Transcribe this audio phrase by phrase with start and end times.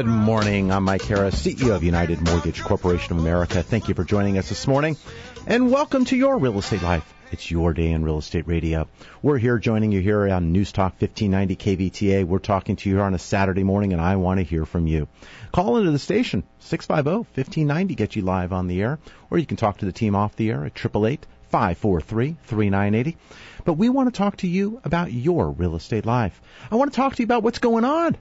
[0.00, 0.72] Good morning.
[0.72, 3.62] I'm Mike Harris, CEO of United Mortgage Corporation of America.
[3.62, 4.96] Thank you for joining us this morning
[5.46, 7.12] and welcome to your real estate life.
[7.32, 8.88] It's your day in real estate radio.
[9.20, 12.24] We're here joining you here on News Talk 1590 KVTA.
[12.24, 14.86] We're talking to you here on a Saturday morning and I want to hear from
[14.86, 15.06] you.
[15.52, 18.98] Call into the station 650-1590 get you live on the air
[19.30, 23.18] or you can talk to the team off the air at 888 543 3980.
[23.66, 26.40] But we want to talk to you about your real estate life.
[26.70, 28.16] I want to talk to you about what's going on.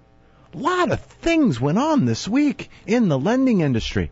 [0.54, 4.10] A lot of things went on this week in the lending industry.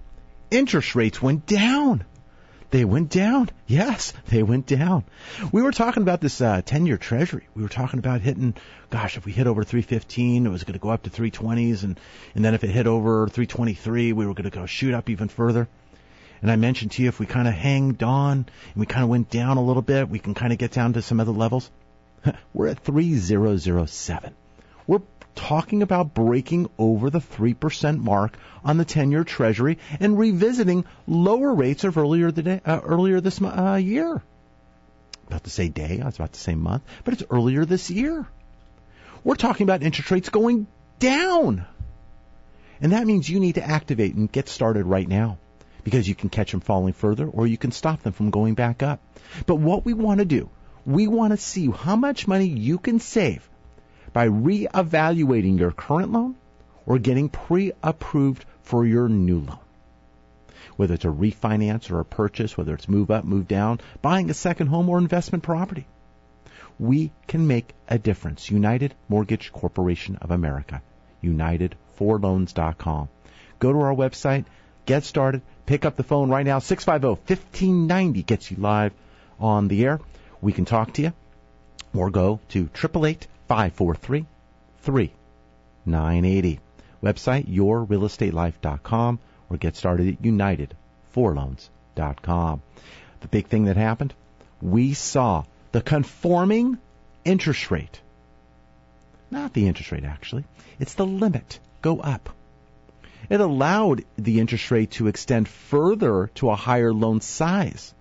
[0.52, 2.06] Interest rates went down.
[2.70, 3.50] They went down.
[3.66, 5.06] Yes, they went down.
[5.52, 7.48] We were talking about this uh, 10-year treasury.
[7.56, 8.56] We were talking about hitting,
[8.90, 12.00] gosh, if we hit over 315, it was going to go up to 320s, and
[12.36, 15.30] and then if it hit over 323, we were going to go shoot up even
[15.30, 15.68] further.
[16.42, 19.10] And I mentioned to you if we kind of hanged on and we kind of
[19.10, 21.72] went down a little bit, we can kind of get down to some other levels.
[22.54, 24.36] We're at 3007.
[24.86, 25.02] We're
[25.38, 31.86] talking about breaking over the 3% mark on the 10-year treasury and revisiting lower rates
[31.86, 34.22] of earlier the day, uh, earlier this uh, year.
[35.28, 38.28] About to say day, I was about to say month, but it's earlier this year.
[39.24, 40.68] We're talking about interest rates going
[41.00, 41.66] down.
[42.82, 45.38] And that means you need to activate and get started right now
[45.84, 48.84] because you can catch them falling further or you can stop them from going back
[48.84, 49.00] up.
[49.46, 50.50] But what we want to do,
[50.86, 53.48] we want to see how much money you can save
[54.14, 56.36] by reevaluating your current loan
[56.86, 59.60] or getting pre-approved for your new loan.
[60.76, 64.34] Whether it's a refinance or a purchase, whether it's move up, move down, buying a
[64.34, 65.88] second home or investment property.
[66.80, 68.52] We can make a difference.
[68.52, 70.82] United Mortgage Corporation of America.
[71.24, 73.10] UnitedForLoans.com.
[73.60, 74.46] Go to our website,
[74.86, 76.60] get started, pick up the phone right now.
[76.60, 78.94] 650-1590 gets you live
[79.40, 80.00] on the air.
[80.42, 81.14] We can talk to you
[81.94, 84.26] or go to 888 543
[84.82, 86.60] 3980.
[87.04, 89.20] Website yourrealestatelife.com
[89.50, 92.62] or get started at unitedforloans.com.
[93.22, 94.14] The big thing that happened,
[94.62, 96.78] we saw the conforming
[97.24, 98.02] interest rate.
[99.30, 100.46] Not the interest rate actually,
[100.80, 102.30] it's the limit go up.
[103.30, 107.94] It allowed the interest rate to extend further to a higher loan size.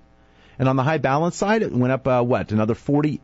[0.57, 3.19] And on the high balance side, it went up, uh, what, another $47,000,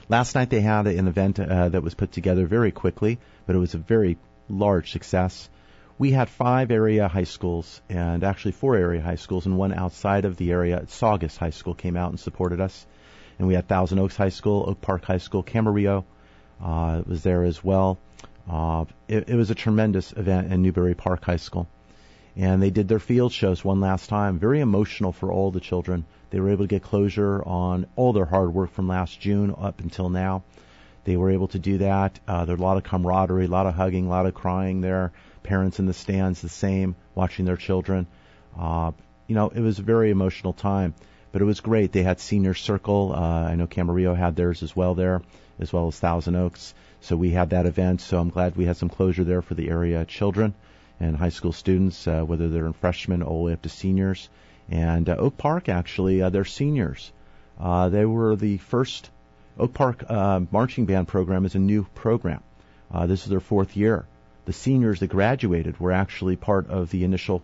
[0.09, 3.61] Last night they had an event uh, that was put together very quickly, but it
[3.61, 4.17] was a very
[4.49, 5.49] large success.
[5.99, 10.25] We had five area high schools and actually four area high schools and one outside
[10.25, 10.85] of the area.
[10.89, 12.87] Saugus High School came out and supported us
[13.39, 16.05] and we had Thousand Oaks High School, Oak Park High School, Camarillo
[16.63, 17.99] uh, was there as well.
[18.49, 21.69] Uh, it, it was a tremendous event in Newbury Park High School,
[22.37, 24.39] and they did their field shows one last time.
[24.39, 26.05] Very emotional for all the children.
[26.31, 29.81] They were able to get closure on all their hard work from last June up
[29.81, 30.45] until now.
[31.05, 32.21] They were able to do that.
[32.29, 35.13] Uh, there's a lot of camaraderie, a lot of hugging, a lot of crying there.
[35.43, 38.07] Parents in the stands, the same, watching their children.
[38.59, 38.93] Uh,
[39.27, 40.95] you know, it was a very emotional time
[41.33, 41.93] but it was great.
[41.93, 43.15] They had Senior Circle.
[43.15, 45.23] Uh, I know Camarillo had theirs as well there,
[45.59, 46.75] as well as Thousand Oaks.
[47.01, 48.03] So we had that event.
[48.03, 50.55] So I'm glad we had some closure there for the area children
[51.01, 54.29] and high school students, uh, whether they're in freshmen all the way up to seniors.
[54.71, 57.11] And uh, Oak Park, actually, uh, they're seniors.
[57.59, 59.11] Uh, they were the first
[59.59, 62.43] Oak Park uh, marching band program is a new program.
[62.93, 64.05] Uh, this is their fourth year.
[64.45, 67.43] The seniors that graduated were actually part of the initial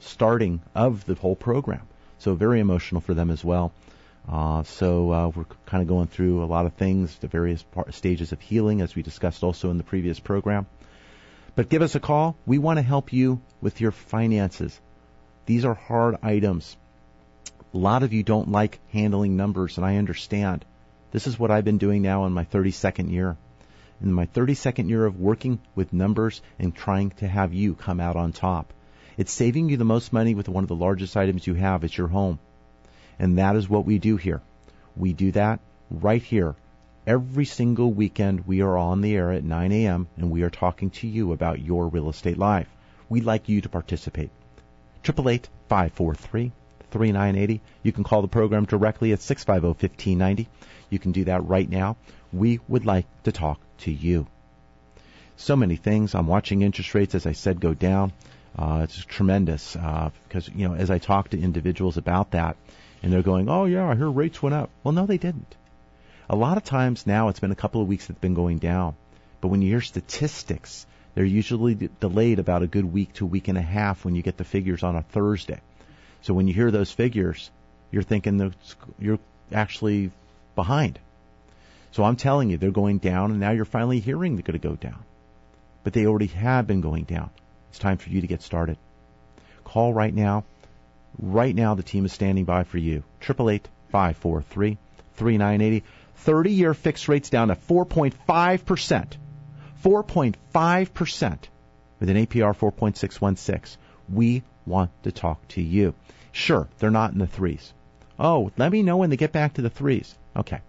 [0.00, 1.82] starting of the whole program.
[2.18, 3.72] So very emotional for them as well.
[4.28, 7.94] Uh, so uh, we're kind of going through a lot of things, the various part,
[7.94, 10.66] stages of healing, as we discussed also in the previous program.
[11.54, 12.36] But give us a call.
[12.44, 14.78] We want to help you with your finances.
[15.46, 16.76] These are hard items.
[17.72, 20.64] A lot of you don't like handling numbers, and I understand.
[21.10, 23.36] This is what I've been doing now in my 32nd year.
[24.00, 28.14] In my 32nd year of working with numbers and trying to have you come out
[28.14, 28.72] on top.
[29.16, 31.82] It's saving you the most money with one of the largest items you have.
[31.82, 32.38] It's your home.
[33.18, 34.40] And that is what we do here.
[34.96, 35.58] We do that
[35.90, 36.54] right here.
[37.08, 40.06] Every single weekend we are on the air at 9 a.m.
[40.16, 42.68] and we are talking to you about your real estate life.
[43.08, 44.30] We'd like you to participate.
[45.02, 47.60] 888-543-3980.
[47.82, 50.46] You can call the program directly at 650-1590.
[50.90, 51.96] You can do that right now.
[52.32, 54.26] We would like to talk to you.
[55.36, 56.14] So many things.
[56.14, 58.12] I'm watching interest rates, as I said, go down.
[58.58, 62.56] Uh, it's tremendous uh, because you know as I talk to individuals about that,
[63.02, 65.54] and they're going, "Oh yeah, I hear rates went up." Well, no, they didn't.
[66.28, 68.96] A lot of times now, it's been a couple of weeks that's been going down,
[69.40, 73.28] but when you hear statistics, they're usually d- delayed about a good week to a
[73.28, 75.60] week and a half when you get the figures on a Thursday.
[76.22, 77.50] So when you hear those figures,
[77.90, 78.52] you're thinking that
[78.98, 79.20] you're
[79.52, 80.10] actually
[80.54, 80.98] behind.
[81.92, 84.68] So I'm telling you, they're going down, and now you're finally hearing they're going to
[84.68, 85.02] go down.
[85.84, 87.30] But they already have been going down.
[87.70, 88.76] It's time for you to get started.
[89.64, 90.44] Call right now.
[91.18, 93.02] Right now, the team is standing by for you.
[93.22, 94.78] 888 543
[95.14, 95.84] 3980.
[96.16, 99.16] 30 year fixed rates down to 4.5%.
[99.84, 101.38] 4.5%
[102.00, 103.76] with an APR 4.616.
[104.08, 105.94] We want to talk to you.
[106.32, 107.72] Sure, they're not in the threes.
[108.18, 110.14] Oh, let me know when they get back to the threes.
[110.36, 110.60] Okay.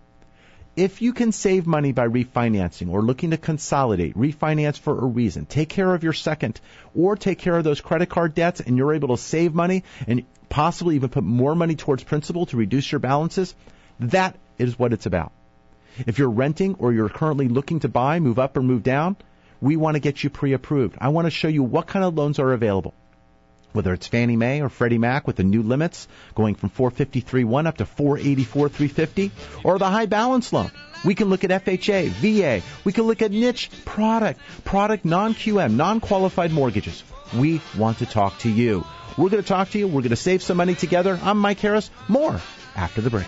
[0.79, 5.45] If you can save money by refinancing or looking to consolidate, refinance for a reason,
[5.45, 6.61] take care of your second
[6.95, 10.23] or take care of those credit card debts and you're able to save money and
[10.47, 13.55] possibly even put more money towards principal to reduce your balances,
[13.99, 15.33] that is what it's about.
[16.07, 19.17] If you're renting or you're currently looking to buy, move up or move down,
[19.59, 20.95] we want to get you pre-approved.
[21.01, 22.93] I want to show you what kind of loans are available
[23.73, 27.77] whether it's Fannie Mae or Freddie Mac with the new limits going from 453.1 up
[27.77, 29.31] to 484.350
[29.63, 30.71] or the high balance loan.
[31.05, 32.61] We can look at FHA, VA.
[32.83, 37.03] We can look at niche product, product non-QM, non-qualified mortgages.
[37.33, 38.85] We want to talk to you.
[39.17, 39.87] We're going to talk to you.
[39.87, 41.19] We're going to save some money together.
[41.21, 41.89] I'm Mike Harris.
[42.07, 42.41] More
[42.75, 43.27] after the break.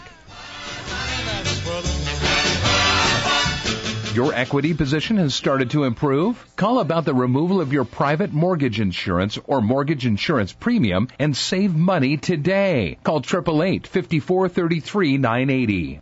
[4.14, 6.46] Your equity position has started to improve?
[6.58, 11.74] Call about the removal of your private mortgage insurance or mortgage insurance premium and save
[11.74, 12.98] money today.
[13.06, 16.02] Call 888 5433 980.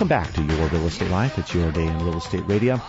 [0.00, 1.38] Welcome back to Your Real Estate Life.
[1.38, 2.80] It's your day in real estate radio.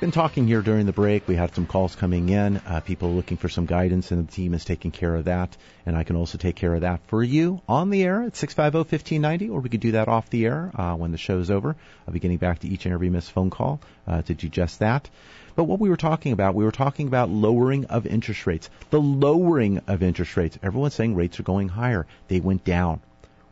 [0.00, 1.28] Been talking here during the break.
[1.28, 4.52] We had some calls coming in, uh, people looking for some guidance, and the team
[4.52, 5.56] is taking care of that.
[5.86, 9.52] And I can also take care of that for you on the air at 650-1590,
[9.52, 11.76] or we could do that off the air uh, when the show's over.
[12.08, 14.80] I'll be getting back to each and every missed phone call uh, to do just
[14.80, 15.08] that.
[15.54, 18.70] But what we were talking about, we were talking about lowering of interest rates.
[18.90, 20.58] The lowering of interest rates.
[20.64, 22.08] Everyone's saying rates are going higher.
[22.26, 23.02] They went down.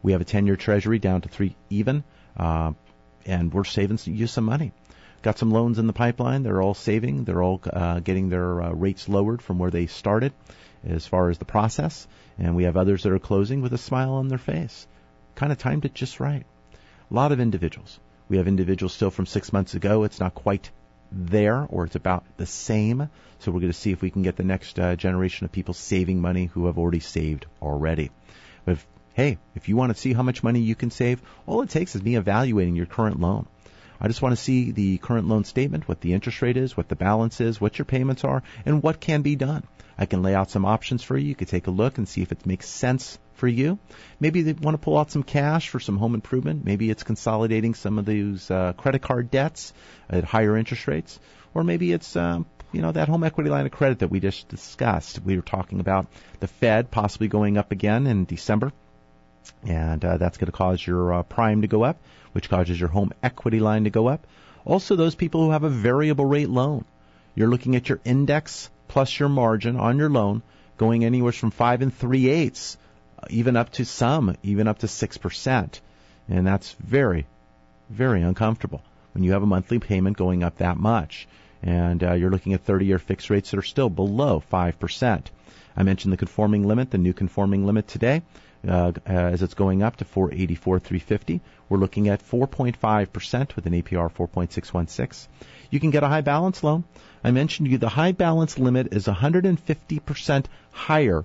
[0.02, 2.02] We have a 10-year Treasury down to three even,
[2.36, 2.72] uh,
[3.26, 4.72] and we're saving you some money.
[5.22, 6.42] Got some loans in the pipeline.
[6.42, 7.24] They're all saving.
[7.24, 10.32] They're all uh, getting their uh, rates lowered from where they started,
[10.84, 12.06] as far as the process.
[12.38, 14.86] And we have others that are closing with a smile on their face.
[15.34, 16.46] Kind of timed it just right.
[17.10, 18.00] A lot of individuals.
[18.28, 20.04] We have individuals still from six months ago.
[20.04, 20.70] It's not quite
[21.12, 23.10] there, or it's about the same.
[23.40, 25.74] So we're going to see if we can get the next uh, generation of people
[25.74, 28.10] saving money who have already saved already.
[28.64, 28.78] But
[29.20, 31.94] Hey, if you want to see how much money you can save, all it takes
[31.94, 33.46] is me evaluating your current loan.
[34.00, 36.88] I just want to see the current loan statement, what the interest rate is, what
[36.88, 39.64] the balance is, what your payments are, and what can be done.
[39.98, 41.28] I can lay out some options for you.
[41.28, 43.78] You can take a look and see if it makes sense for you.
[44.20, 46.64] Maybe they want to pull out some cash for some home improvement.
[46.64, 49.74] Maybe it's consolidating some of those uh, credit card debts
[50.08, 51.20] at higher interest rates,
[51.52, 54.48] or maybe it's um, you know that home equity line of credit that we just
[54.48, 55.20] discussed.
[55.22, 56.06] We were talking about
[56.38, 58.72] the Fed possibly going up again in December
[59.66, 61.98] and uh, that's going to cause your uh, prime to go up,
[62.32, 64.26] which causes your home equity line to go up.
[64.64, 66.84] Also, those people who have a variable rate loan,
[67.34, 70.42] you're looking at your index plus your margin on your loan
[70.76, 72.76] going anywhere from five and three eighths,
[73.18, 75.80] uh, even up to some, even up to six percent,
[76.28, 77.26] and that's very,
[77.88, 78.82] very uncomfortable
[79.12, 81.28] when you have a monthly payment going up that much,
[81.62, 85.30] and uh, you're looking at 30-year fixed rates that are still below five percent.
[85.76, 88.22] I mentioned the conforming limit, the new conforming limit today
[88.66, 94.12] uh, as it's going up to 484 350 we're looking at 4.5% with an APR
[94.12, 95.28] 4.616
[95.70, 96.84] you can get a high balance loan.
[97.22, 101.24] I mentioned to you the high balance limit is 150% higher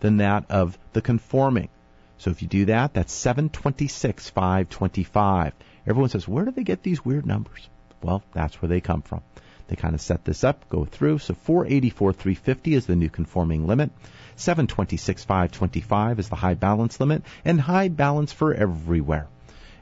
[0.00, 1.70] than that of the conforming.
[2.18, 5.52] So if you do that that's 726 525
[5.86, 7.68] everyone says where do they get these weird numbers?
[8.02, 9.22] Well that's where they come from
[9.68, 11.18] they kind of set this up, go through.
[11.18, 13.90] So 484 350 is the new conforming limit.
[14.36, 19.28] 726 525 is the high balance limit, and high balance for everywhere.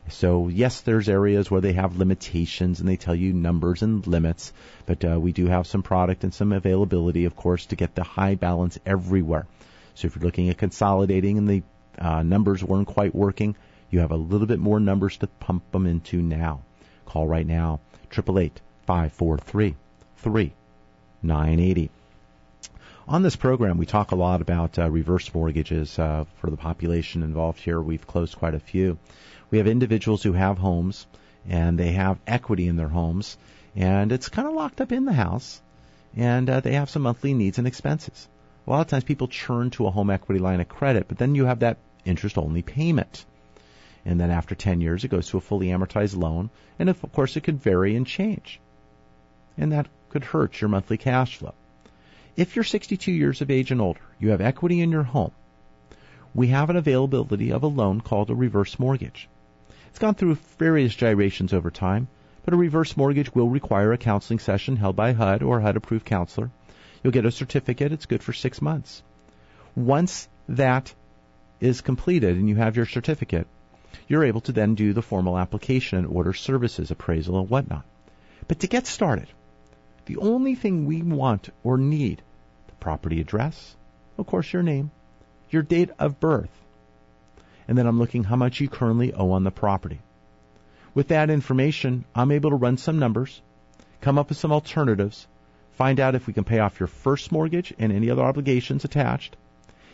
[0.09, 4.52] So yes, there's areas where they have limitations and they tell you numbers and limits,
[4.87, 8.05] but uh, we do have some product and some availability, of course, to get the
[8.05, 9.47] high balance everywhere.
[9.95, 11.62] So if you're looking at consolidating and the
[11.99, 13.57] uh, numbers weren't quite working,
[13.90, 16.62] you have a little bit more numbers to pump them into now.
[17.05, 19.75] Call right now, triple eight five four three
[20.16, 20.52] three
[21.23, 21.90] nine eighty.
[23.09, 27.23] On this program, we talk a lot about uh, reverse mortgages uh, for the population
[27.23, 27.81] involved here.
[27.81, 28.99] We've closed quite a few.
[29.50, 31.07] We have individuals who have homes
[31.49, 33.38] and they have equity in their homes,
[33.76, 35.61] and it's kind of locked up in the house,
[36.16, 38.28] and uh, they have some monthly needs and expenses.
[38.66, 41.37] A lot of times people churn to a home equity line of credit, but then
[41.37, 43.25] you have that interest only payment.
[44.05, 47.37] And then after 10 years, it goes to a fully amortized loan, and of course,
[47.37, 48.61] it could vary and change.
[49.58, 51.54] And that could hurt your monthly cash flow.
[52.36, 55.32] If you're 62 years of age and older, you have equity in your home,
[56.34, 59.26] we have an availability of a loan called a reverse mortgage.
[59.88, 62.08] It's gone through various gyrations over time,
[62.44, 66.04] but a reverse mortgage will require a counseling session held by HUD or HUD approved
[66.04, 66.50] counselor.
[67.02, 67.92] You'll get a certificate.
[67.92, 69.02] It's good for six months.
[69.75, 70.92] Once that
[71.58, 73.46] is completed and you have your certificate,
[74.06, 77.86] you're able to then do the formal application and order services, appraisal, and whatnot.
[78.46, 79.28] But to get started,
[80.06, 82.22] the only thing we want or need
[82.68, 83.76] the property address,
[84.16, 84.90] of course, your name,
[85.50, 86.50] your date of birth,
[87.66, 90.00] and then I'm looking how much you currently owe on the property.
[90.94, 93.42] With that information, I'm able to run some numbers,
[94.00, 95.26] come up with some alternatives,
[95.72, 99.36] find out if we can pay off your first mortgage and any other obligations attached,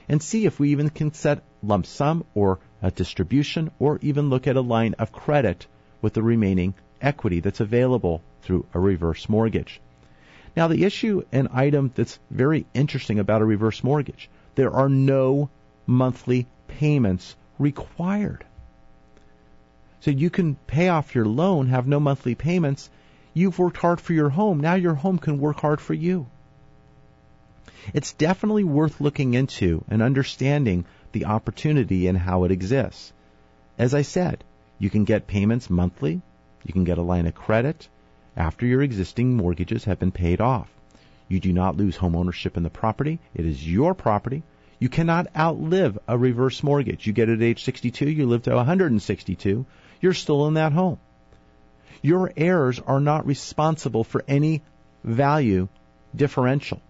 [0.09, 4.47] and see if we even can set lump sum or a distribution or even look
[4.47, 5.66] at a line of credit
[6.02, 9.81] with the remaining equity that's available through a reverse mortgage.
[10.54, 15.49] Now, the issue and item that's very interesting about a reverse mortgage, there are no
[15.87, 18.44] monthly payments required.
[20.00, 22.90] So you can pay off your loan, have no monthly payments.
[23.32, 24.61] You've worked hard for your home.
[24.61, 26.26] Now your home can work hard for you.
[27.94, 33.12] It's definitely worth looking into and understanding the opportunity and how it exists.
[33.78, 34.44] As I said,
[34.78, 36.21] you can get payments monthly.
[36.64, 37.88] You can get a line of credit
[38.37, 40.69] after your existing mortgages have been paid off.
[41.29, 43.19] You do not lose home ownership in the property.
[43.35, 44.43] It is your property.
[44.79, 47.07] You cannot outlive a reverse mortgage.
[47.07, 49.65] You get it at age 62, you live to 162,
[50.01, 50.99] you're still in that home.
[52.03, 54.62] Your heirs are not responsible for any
[55.05, 55.69] value
[56.15, 56.80] differential.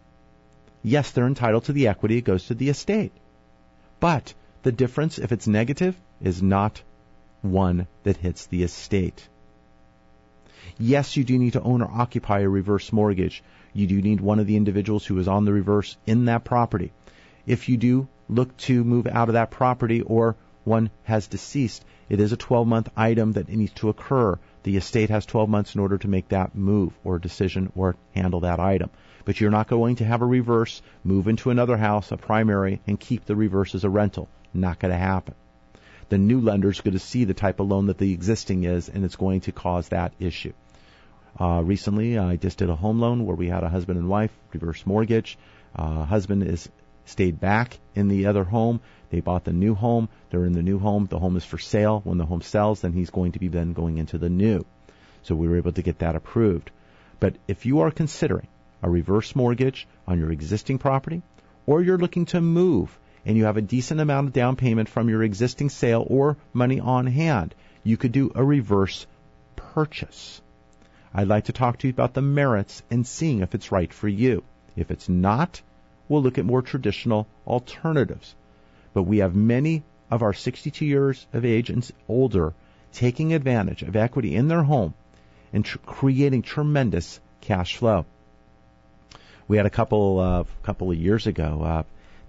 [0.83, 3.12] Yes, they're entitled to the equity, it goes to the estate.
[4.01, 6.83] But the difference, if it's negative, is not
[7.43, 9.29] one that hits the estate.
[10.79, 13.42] Yes, you do need to own or occupy a reverse mortgage.
[13.72, 16.92] You do need one of the individuals who is on the reverse in that property
[17.46, 22.20] if you do look to move out of that property or one has deceased, it
[22.20, 24.38] is a 12 month item that needs to occur.
[24.62, 28.40] The estate has 12 months in order to make that move or decision or handle
[28.40, 28.90] that item.
[29.25, 32.98] But you're not going to have a reverse, move into another house, a primary, and
[32.98, 34.29] keep the reverse as a rental.
[34.55, 35.35] Not going to happen.
[36.12, 38.90] The new lender is going to see the type of loan that the existing is,
[38.90, 40.53] and it's going to cause that issue.
[41.40, 44.31] Uh, recently, I just did a home loan where we had a husband and wife
[44.53, 45.38] reverse mortgage.
[45.75, 46.68] Uh, husband is
[47.07, 48.81] stayed back in the other home.
[49.09, 50.11] They bought the new home.
[50.29, 51.07] They're in the new home.
[51.07, 52.03] The home is for sale.
[52.05, 54.66] When the home sells, then he's going to be then going into the new.
[55.22, 56.70] So we were able to get that approved.
[57.20, 58.48] But if you are considering
[58.83, 61.22] a reverse mortgage on your existing property,
[61.64, 65.09] or you're looking to move and you have a decent amount of down payment from
[65.09, 67.55] your existing sale or money on hand,
[67.85, 69.07] you could do a reverse
[69.57, 70.41] purchase.
[71.15, 74.09] I'd like to talk to you about the merits and seeing if it's right for
[74.09, 74.43] you.
[74.77, 75.61] If it's not,
[76.09, 78.35] we'll look at more traditional alternatives.
[78.95, 82.55] But we have many of our 62 years of age and older
[82.93, 84.95] taking advantage of equity in their home
[85.53, 88.05] and tr- creating tremendous cash flow.
[89.49, 91.63] We had a couple of couple of years ago.
[91.63, 91.83] Uh,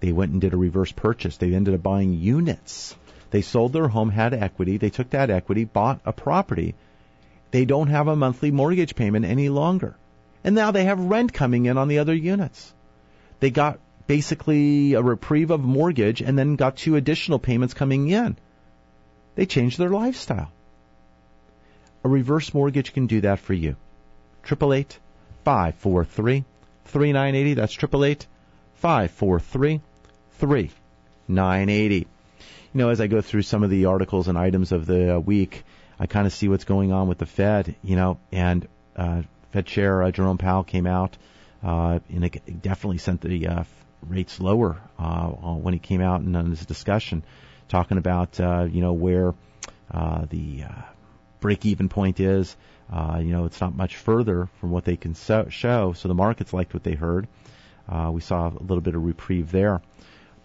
[0.04, 1.38] they went and did a reverse purchase.
[1.38, 2.94] They ended up buying units.
[3.32, 4.76] They sold their home, had equity.
[4.76, 6.76] They took that equity, bought a property.
[7.52, 9.96] They don't have a monthly mortgage payment any longer.
[10.44, 12.74] And now they have rent coming in on the other units.
[13.40, 18.36] They got basically a reprieve of mortgage and then got two additional payments coming in.
[19.36, 20.52] They changed their lifestyle.
[22.04, 23.78] A reverse mortgage can do that for you.
[24.44, 25.00] 888
[25.46, 26.44] 543
[26.88, 27.54] 3980.
[27.54, 28.28] That's 888
[28.76, 29.80] 543
[30.44, 31.96] 3980.
[31.96, 32.06] You
[32.74, 35.64] know, as I go through some of the articles and items of the week,
[35.98, 39.22] I kind of see what's going on with the Fed, you know, and uh,
[39.54, 41.16] Fed Chair uh, Jerome Powell came out
[41.64, 43.64] uh, and it definitely sent the uh,
[44.06, 47.24] rates lower uh, when he came out in his discussion,
[47.70, 49.34] talking about uh, you know where
[49.92, 50.82] uh, the uh,
[51.40, 52.58] break-even point is.
[52.92, 55.94] Uh, you know, it's not much further from what they can so- show.
[55.94, 57.30] So the markets liked what they heard.
[57.88, 59.82] Uh, we saw a little bit of reprieve there.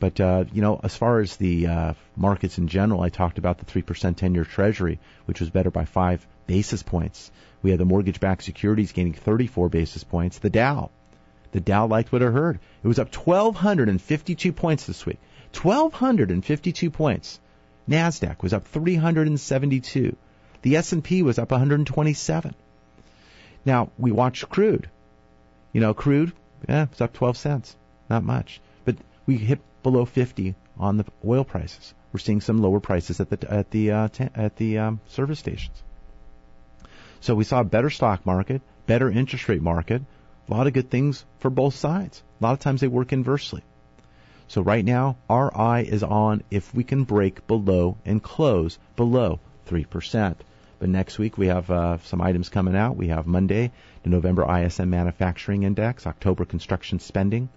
[0.01, 3.59] But uh, you know, as far as the uh, markets in general, I talked about
[3.59, 7.31] the three percent ten-year Treasury, which was better by five basis points.
[7.63, 10.39] We had the mortgage-backed securities gaining 34 basis points.
[10.39, 10.91] The Dow
[11.51, 12.61] The Dow liked what it heard.
[12.83, 15.19] It was up 1,252 points this week.
[15.61, 17.41] 1,252 points.
[17.89, 20.17] Nasdaq was up 372.
[20.63, 22.55] The S&P was up 127.
[23.65, 24.89] Now we watched crude.
[25.73, 26.33] You know, crude,
[26.69, 27.77] yeah, it's up 12 cents.
[28.09, 31.95] Not much, but we hit below 50 on the oil prices.
[32.13, 35.39] We're seeing some lower prices at the at the uh, t- at the um, service
[35.39, 35.83] stations.
[37.21, 40.03] So we saw a better stock market, better interest rate market,
[40.47, 42.23] a lot of good things for both sides.
[42.41, 43.63] A lot of times they work inversely.
[44.47, 49.41] So right now, our eye is on if we can break below and close below
[49.69, 50.37] 3%.
[50.79, 52.97] But next week we have uh, some items coming out.
[52.97, 53.73] We have Monday,
[54.03, 57.49] the November ISM Manufacturing Index, October construction spending.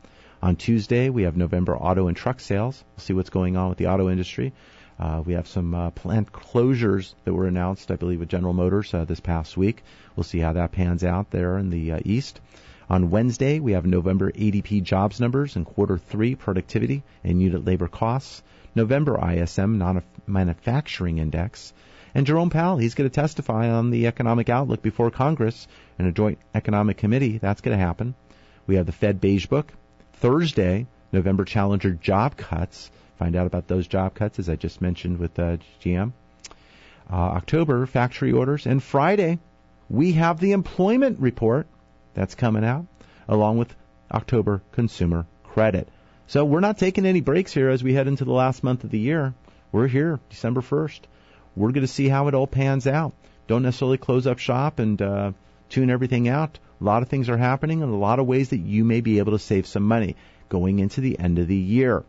[0.44, 2.84] On Tuesday, we have November auto and truck sales.
[2.96, 4.54] We'll see what's going on with the auto industry.
[5.00, 8.92] Uh, we have some uh, plant closures that were announced, I believe, with General Motors
[8.92, 9.84] uh, this past week.
[10.16, 12.42] We'll see how that pans out there in the uh, East.
[12.90, 17.88] On Wednesday, we have November ADP jobs numbers and quarter three productivity and unit labor
[17.88, 18.42] costs.
[18.74, 21.72] November ISM non- manufacturing index.
[22.16, 25.68] And Jerome Powell, he's going to testify on the economic outlook before Congress
[26.00, 27.38] in a joint economic committee.
[27.38, 28.16] That's going to happen.
[28.66, 29.72] We have the Fed Beige Book.
[30.22, 32.92] Thursday, November Challenger job cuts.
[33.18, 36.14] Find out about those job cuts, as I just mentioned with uh, GM.
[37.12, 38.68] Uh, October, factory orders.
[38.68, 39.40] And Friday,
[39.90, 41.66] we have the employment report
[42.14, 42.86] that's coming out,
[43.28, 43.76] along with
[44.12, 45.90] October consumer credit.
[46.28, 48.92] So we're not taking any breaks here as we head into the last month of
[48.92, 49.34] the year.
[49.72, 51.00] We're here, December 1st.
[51.56, 53.14] We're going to see how it all pans out.
[53.48, 55.32] Don't necessarily close up shop and uh,
[55.70, 56.60] tune everything out.
[56.82, 59.20] A lot of things are happening and a lot of ways that you may be
[59.20, 60.16] able to save some money
[60.50, 62.04] going into the end of the year.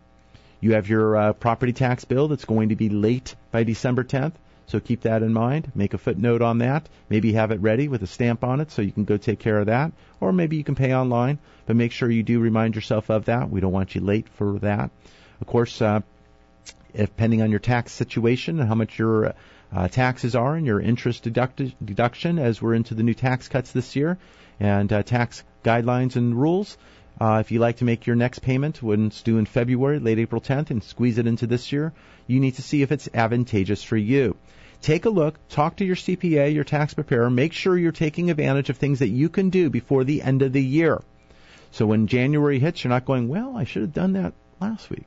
[0.60, 4.32] You have your uh, property tax bill that's going to be late by December 10th.
[4.66, 5.70] So keep that in mind.
[5.74, 6.88] Make a footnote on that.
[7.10, 9.58] Maybe have it ready with a stamp on it so you can go take care
[9.58, 9.92] of that.
[10.20, 13.50] Or maybe you can pay online, but make sure you do remind yourself of that.
[13.50, 14.90] We don't want you late for that.
[15.40, 16.00] Of course, uh,
[16.94, 19.34] if depending on your tax situation and how much your
[19.70, 23.72] uh, taxes are and your interest deduct- deduction as we're into the new tax cuts
[23.72, 24.16] this year
[24.62, 26.78] and uh, tax guidelines and rules,
[27.20, 30.20] uh, if you like to make your next payment when it's due in February, late
[30.20, 31.92] April 10th, and squeeze it into this year,
[32.28, 34.36] you need to see if it's advantageous for you.
[34.80, 38.70] Take a look, talk to your CPA, your tax preparer, make sure you're taking advantage
[38.70, 41.02] of things that you can do before the end of the year.
[41.72, 45.06] So when January hits, you're not going, well, I should have done that last week.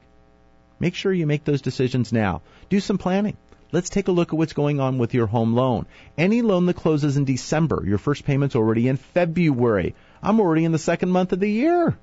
[0.81, 2.41] Make sure you make those decisions now.
[2.67, 3.37] Do some planning.
[3.71, 5.85] Let's take a look at what's going on with your home loan.
[6.17, 9.95] Any loan that closes in December, your first payment's already in February.
[10.21, 11.97] I'm already in the second month of the year.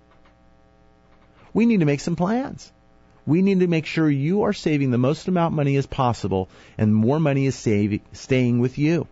[1.55, 2.73] We need to make some plans.
[3.27, 6.49] We need to make sure you are saving the most amount of money as possible
[6.77, 9.07] and more money is save, staying with you.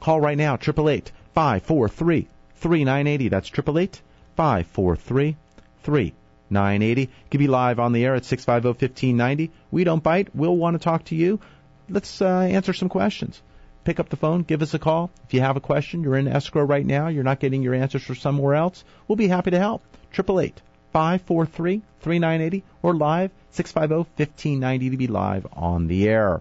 [0.00, 3.28] Call right now, 888 543 3980.
[3.28, 4.00] That's 888
[4.36, 5.36] 543
[5.82, 7.10] 3980.
[7.30, 9.50] You be live on the air at 650 1590.
[9.70, 10.34] We don't bite.
[10.34, 11.40] We'll want to talk to you
[11.88, 13.40] let's uh, answer some questions.
[13.84, 15.10] Pick up the phone, give us a call.
[15.26, 18.02] If you have a question, you're in escrow right now, you're not getting your answers
[18.02, 19.82] from somewhere else, we'll be happy to help.
[20.12, 20.60] 888
[20.92, 26.40] 543 3980 or live 650 1590 to be live on the air.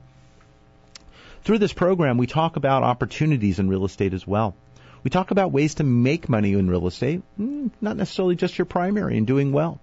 [1.43, 4.55] Through this program, we talk about opportunities in real estate as well.
[5.03, 8.65] We talk about ways to make money in real estate, hmm, not necessarily just your
[8.65, 9.79] primary and doing well.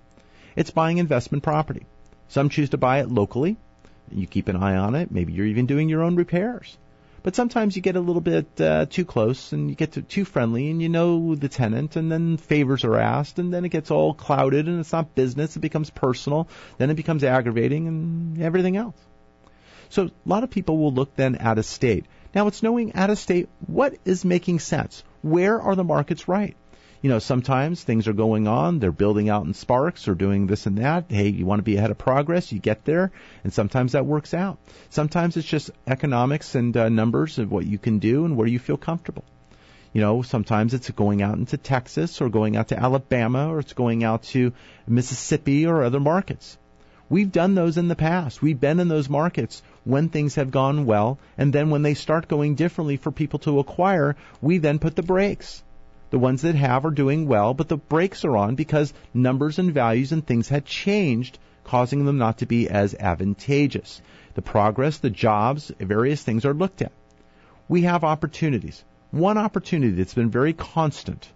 [0.57, 1.87] It's buying investment property.
[2.29, 3.57] Some choose to buy it locally,
[4.11, 5.11] you keep an eye on it.
[5.11, 6.77] Maybe you're even doing your own repairs.
[7.23, 10.27] But sometimes you get a little bit uh, too close and you get to, too
[10.27, 13.91] friendly and you know the tenant and then favors are asked and then it gets
[13.91, 15.57] all clouded and it's not business.
[15.57, 16.49] It becomes personal.
[16.77, 18.97] Then it becomes aggravating and everything else.
[19.89, 22.05] So a lot of people will look then at a state.
[22.35, 25.03] Now it's knowing at a state what is making sense.
[25.23, 26.57] Where are the markets right?
[27.05, 30.65] You know, sometimes things are going on, they're building out in Sparks or doing this
[30.65, 31.05] and that.
[31.11, 33.13] Hey, you want to be ahead of progress, you get there,
[33.45, 34.57] and sometimes that works out.
[34.89, 38.59] Sometimes it's just economics and uh, numbers of what you can do and where you
[38.59, 39.23] feel comfortable.
[39.93, 43.75] You know, sometimes it's going out into Texas or going out to Alabama or it's
[43.75, 44.55] going out to
[44.87, 46.57] Mississippi or other markets.
[47.11, 48.41] We've done those in the past.
[48.41, 52.29] We've been in those markets when things have gone well, and then when they start
[52.29, 55.63] going differently for people to acquire, we then put the brakes.
[56.15, 59.75] The ones that have are doing well, but the brakes are on because numbers and
[59.75, 64.01] values and things had changed, causing them not to be as advantageous.
[64.35, 66.93] The progress, the jobs, various things are looked at.
[67.67, 68.85] We have opportunities.
[69.11, 71.33] One opportunity that's been very constant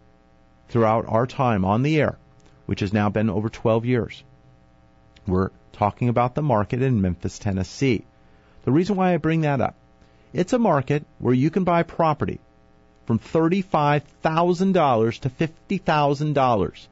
[0.68, 2.16] throughout our time on the air,
[2.66, 4.22] which has now been over 12 years.
[5.26, 8.04] We're talking about the market in Memphis, Tennessee.
[8.64, 9.74] The reason why I bring that up,
[10.32, 12.38] it's a market where you can buy property
[13.08, 16.86] from $35,000 to $50,000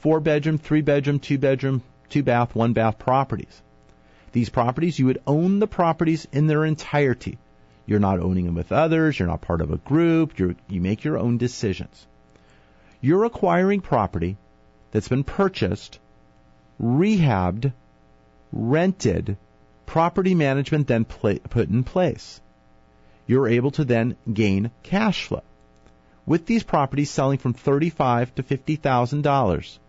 [0.00, 3.60] four bedroom, three bedroom, two bedroom, two bath, one bath properties.
[4.32, 7.36] These properties, you would own the properties in their entirety.
[7.84, 9.18] You're not owning them with others.
[9.18, 10.38] You're not part of a group.
[10.38, 12.06] you you make your own decisions.
[13.02, 14.38] You're acquiring property
[14.92, 15.98] that's been purchased,
[16.82, 17.70] rehabbed,
[18.50, 19.36] rented,
[19.84, 22.40] property management then put in place.
[23.26, 25.42] You're able to then gain cash flow.
[26.30, 29.80] With these properties selling from thirty-five to fifty thousand dollars,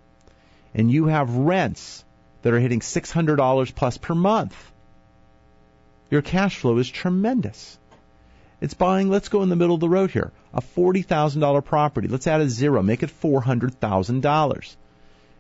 [0.74, 2.04] and you have rents
[2.42, 4.72] that are hitting $600 plus per month,
[6.10, 7.78] your cash flow is tremendous.
[8.60, 12.08] It's buying, let's go in the middle of the road here, a $40,000 property.
[12.08, 14.76] Let's add a zero, make it $400,000.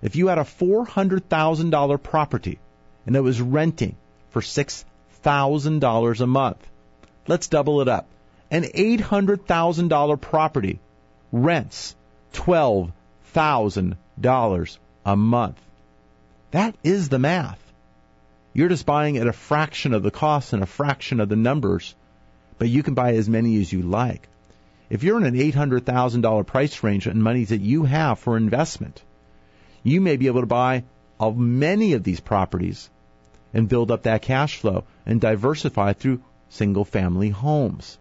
[0.04, 2.60] If you had a $400,000 property
[3.08, 3.96] and it was renting
[4.30, 6.68] for $6,000 a month,
[7.28, 8.06] let's double it up.
[8.52, 10.80] An $800,000 property
[11.32, 11.96] rents
[12.34, 15.62] $12,000 a month.
[16.52, 17.60] That is the math.
[18.54, 21.96] You're just buying at a fraction of the cost and a fraction of the numbers
[22.62, 24.28] but you can buy as many as you like.
[24.88, 29.02] If you're in an $800,000 price range and money that you have for investment,
[29.82, 30.84] you may be able to buy
[31.20, 32.88] of many of these properties
[33.52, 37.98] and build up that cash flow and diversify through single family homes.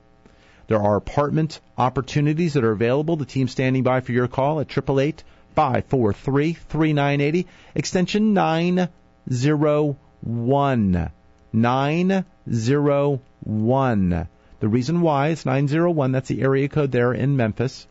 [0.70, 3.16] There are apartment opportunities that are available.
[3.16, 5.24] The team standing by for your call at 888
[5.56, 11.10] 543 3980, extension 901.
[11.52, 14.28] 901.
[14.60, 16.12] The reason why is 901.
[16.12, 17.88] That's the area code there in Memphis.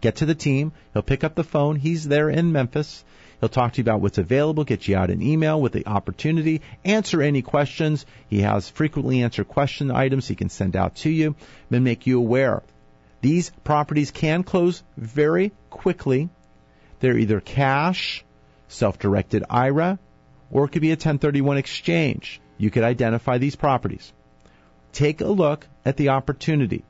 [0.00, 0.72] Get to the team.
[0.92, 1.76] He'll pick up the phone.
[1.76, 3.04] He's there in Memphis.
[3.40, 6.60] He'll talk to you about what's available, get you out an email with the opportunity,
[6.84, 8.04] answer any questions.
[8.28, 11.36] He has frequently answered question items he can send out to you,
[11.70, 12.62] then make you aware.
[13.20, 16.30] These properties can close very quickly.
[17.00, 18.24] They're either cash,
[18.68, 20.00] self-directed IRA,
[20.50, 22.40] or it could be a 1031 exchange.
[22.58, 24.12] You could identify these properties.
[24.92, 26.84] Take a look at the opportunity.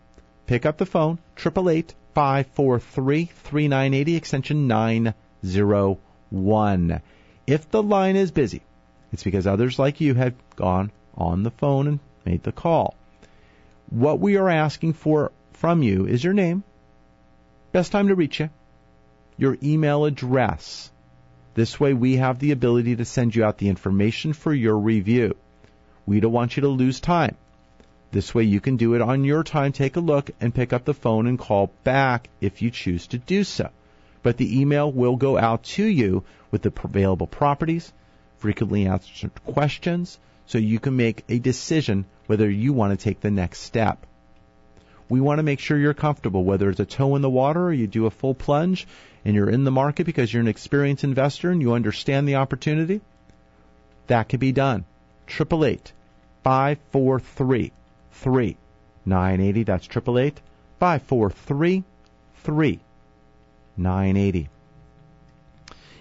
[0.46, 7.02] Pick up the phone, 888 543 3980, extension 901.
[7.46, 8.62] If the line is busy,
[9.12, 12.94] it's because others like you have gone on the phone and made the call.
[13.90, 16.62] What we are asking for from you is your name,
[17.72, 18.50] best time to reach you,
[19.36, 20.90] your email address.
[21.54, 25.36] This way we have the ability to send you out the information for your review.
[26.06, 27.36] We don't want you to lose time.
[28.10, 30.84] This way you can do it on your time, take a look, and pick up
[30.84, 33.68] the phone and call back if you choose to do so.
[34.22, 37.92] But the email will go out to you with the available properties,
[38.38, 43.30] frequently answered questions, so you can make a decision whether you want to take the
[43.30, 44.06] next step.
[45.10, 47.72] We want to make sure you're comfortable, whether it's a toe in the water or
[47.72, 48.86] you do a full plunge
[49.24, 53.00] and you're in the market because you're an experienced investor and you understand the opportunity.
[54.06, 54.84] That can be done.
[55.26, 55.92] Triple eight
[56.42, 57.18] five four
[58.18, 58.56] three three
[59.06, 59.62] nine eighty.
[59.62, 60.40] That's triple eight
[60.80, 61.84] five four three
[62.42, 62.80] three
[63.76, 64.48] nine eighty.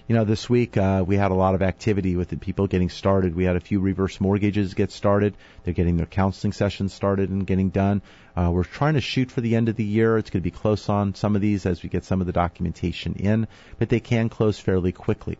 [0.07, 2.89] You know, this week uh, we had a lot of activity with the people getting
[2.89, 3.35] started.
[3.35, 5.35] We had a few reverse mortgages get started.
[5.63, 8.01] They're getting their counseling sessions started and getting done.
[8.35, 10.17] Uh, we're trying to shoot for the end of the year.
[10.17, 12.33] It's going to be close on some of these as we get some of the
[12.33, 13.47] documentation in,
[13.79, 15.37] but they can close fairly quickly.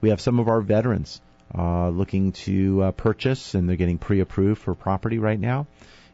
[0.00, 1.20] We have some of our veterans
[1.52, 5.66] uh, looking to uh, purchase, and they're getting pre-approved for property right now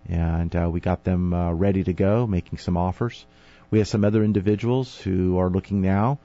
[0.08, 3.24] and uh, we got them uh, ready to go, making some offers.
[3.70, 6.18] We have some other individuals who are looking now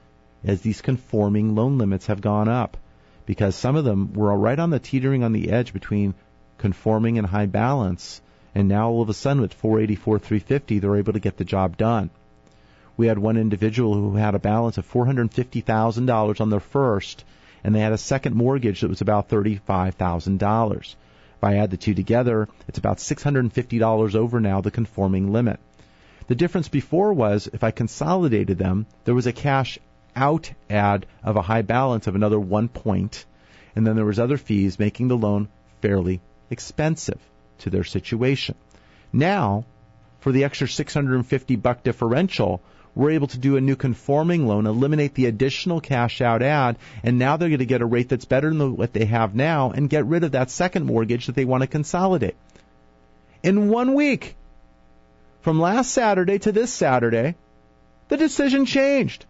[0.44, 2.76] as these conforming loan limits have gone up
[3.26, 6.14] because some of them were right on the teetering on the edge between
[6.56, 8.20] conforming and high balance,
[8.54, 11.76] and now all of a sudden with 484, 350, they're able to get the job
[11.76, 12.10] done.
[12.96, 17.24] We had one individual who had a balance of $450,000 on their first,
[17.62, 20.94] and they had a second mortgage that was about $35,000.
[21.38, 25.60] If I add the two together, it's about $650 over now the conforming limit.
[26.26, 29.78] The difference before was if I consolidated them, there was a cash
[30.16, 33.24] out add of a high balance of another one point,
[33.76, 35.48] and then there was other fees making the loan
[35.80, 36.20] fairly
[36.50, 37.20] expensive
[37.58, 38.56] to their situation.
[39.12, 39.64] Now,
[40.18, 42.60] for the extra 650 buck differential,
[42.98, 47.16] we're able to do a new conforming loan, eliminate the additional cash out add, and
[47.16, 49.88] now they're going to get a rate that's better than what they have now and
[49.88, 52.34] get rid of that second mortgage that they want to consolidate.
[53.44, 54.34] In one week,
[55.42, 57.36] from last Saturday to this Saturday,
[58.08, 59.26] the decision changed.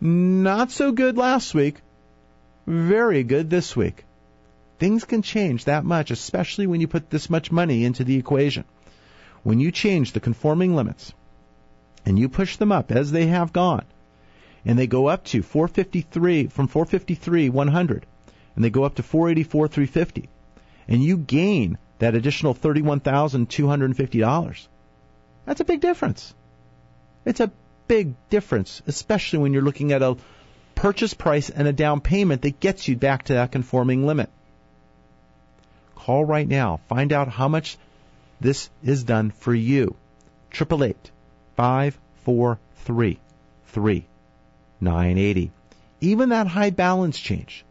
[0.00, 1.82] Not so good last week,
[2.66, 4.06] very good this week.
[4.78, 8.64] Things can change that much, especially when you put this much money into the equation.
[9.42, 11.12] When you change the conforming limits,
[12.04, 13.84] and you push them up as they have gone,
[14.64, 18.06] and they go up to 453 from 453 100
[18.56, 20.28] and they go up to 484 350
[20.88, 24.66] and you gain that additional $31,250.
[25.46, 26.34] That's a big difference.
[27.24, 27.50] It's a
[27.88, 30.16] big difference, especially when you're looking at a
[30.74, 34.30] purchase price and a down payment that gets you back to that conforming limit.
[35.94, 36.80] Call right now.
[36.88, 37.76] Find out how much
[38.40, 39.94] this is done for you.
[40.52, 41.12] 888
[41.56, 43.18] 543
[43.66, 45.50] 3980.
[46.00, 47.64] Even that high balance change.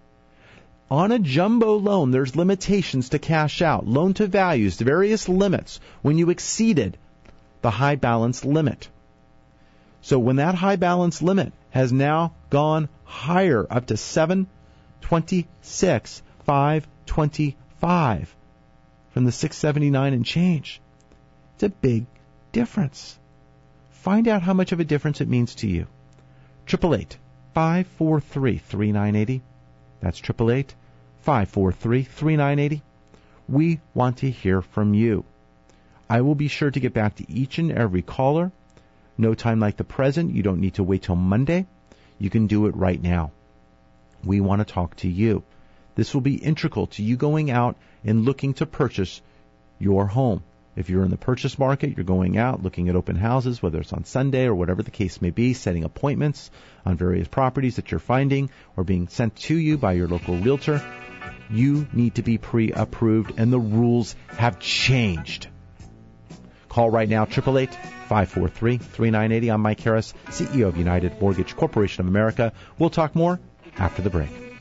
[0.90, 6.18] On a jumbo loan, there's limitations to cash out, loan to values, various limits when
[6.18, 6.98] you exceeded
[7.62, 8.90] the high balance limit.
[10.02, 18.36] So when that high balance limit has now gone higher up to 726, 525
[19.12, 20.82] from the 679 and change.
[21.56, 22.06] It's a big
[22.52, 23.18] difference.
[24.04, 25.88] Find out how much of a difference it means to you.
[26.68, 27.18] 888
[27.54, 29.42] 543 3980.
[30.02, 30.76] That's 888
[31.22, 32.84] 543 3980.
[33.48, 35.24] We want to hear from you.
[36.10, 38.52] I will be sure to get back to each and every caller.
[39.18, 40.36] No time like the present.
[40.36, 41.66] You don't need to wait till Monday.
[42.20, 43.32] You can do it right now.
[44.22, 45.44] We want to talk to you.
[45.96, 49.22] This will be integral to you going out and looking to purchase
[49.80, 50.44] your home.
[50.76, 53.94] If you're in the purchase market, you're going out looking at open houses, whether it's
[53.94, 56.50] on Sunday or whatever the case may be, setting appointments
[56.86, 60.82] on various properties that you're finding or being sent to you by your local realtor.
[61.52, 65.48] You need to be pre approved, and the rules have changed.
[66.70, 69.50] Call right now, 888 543 3980.
[69.52, 72.52] I'm Mike Harris, CEO of United Mortgage Corporation of America.
[72.80, 73.40] We'll talk more
[73.78, 74.53] after the break.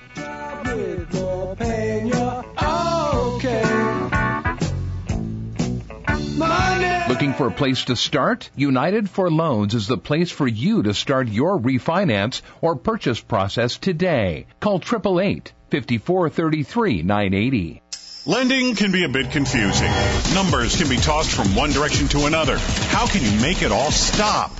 [7.23, 8.51] Looking for a place to start?
[8.57, 13.77] United for Loans is the place for you to start your refinance or purchase process
[13.77, 14.47] today.
[14.59, 17.83] Call 888 5433 980.
[18.27, 19.93] Lending can be a bit confusing.
[20.35, 22.59] Numbers can be tossed from one direction to another.
[22.59, 24.51] How can you make it all stop?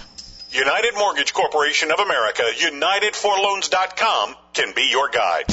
[0.53, 5.47] United Mortgage Corporation of America, UnitedForLoans.com can be your guide.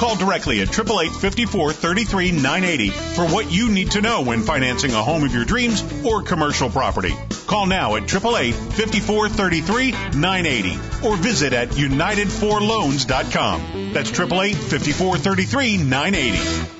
[0.00, 5.34] Call directly at 888-5433-980 for what you need to know when financing a home of
[5.34, 7.14] your dreams or commercial property.
[7.46, 13.92] Call now at 888-5433-980 or visit at UnitedForLoans.com.
[13.92, 16.79] That's 888-5433-980.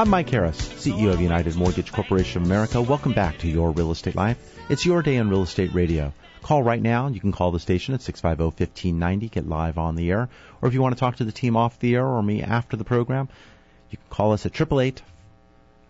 [0.00, 2.80] I'm Mike Harris, CEO of United Mortgage Corporation of America.
[2.80, 4.38] Welcome back to Your Real Estate Life.
[4.70, 6.14] It's your day in real estate radio.
[6.40, 7.08] Call right now.
[7.08, 10.30] You can call the station at 650-1590, get live on the air.
[10.62, 12.78] Or if you want to talk to the team off the air or me after
[12.78, 13.28] the program,
[13.90, 15.02] you can call us at 888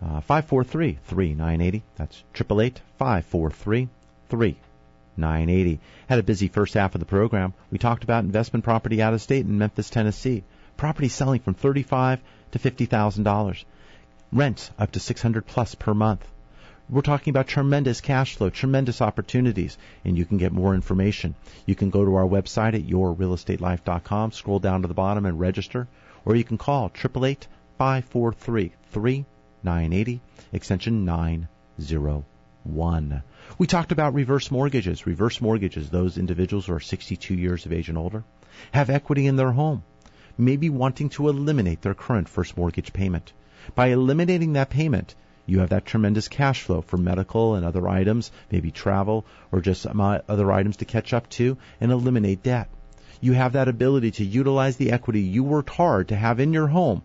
[0.01, 1.83] uh, 543 3980.
[1.95, 3.87] That's 888 543
[4.31, 5.79] 3980.
[6.07, 7.53] Had a busy first half of the program.
[7.69, 10.43] We talked about investment property out of state in Memphis, Tennessee.
[10.77, 13.65] Property selling from thirty-five to fifty thousand dollars.
[14.31, 16.25] Rents up to six hundred plus per month.
[16.89, 21.35] We're talking about tremendous cash flow, tremendous opportunities, and you can get more information.
[21.65, 25.87] You can go to our website at yourrealestatelife.com, scroll down to the bottom and register,
[26.25, 30.21] or you can call 888 543 3980,
[30.53, 31.05] extension
[32.65, 33.23] 901.
[33.57, 35.05] We talked about reverse mortgages.
[35.05, 38.23] Reverse mortgages, those individuals who are 62 years of age and older,
[38.71, 39.83] have equity in their home,
[40.37, 43.33] maybe wanting to eliminate their current first mortgage payment.
[43.75, 48.31] By eliminating that payment, you have that tremendous cash flow for medical and other items,
[48.51, 52.69] maybe travel or just other items to catch up to and eliminate debt.
[53.19, 56.67] You have that ability to utilize the equity you worked hard to have in your
[56.67, 57.01] home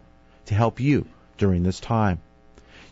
[0.46, 1.07] to help you
[1.38, 2.20] during this time.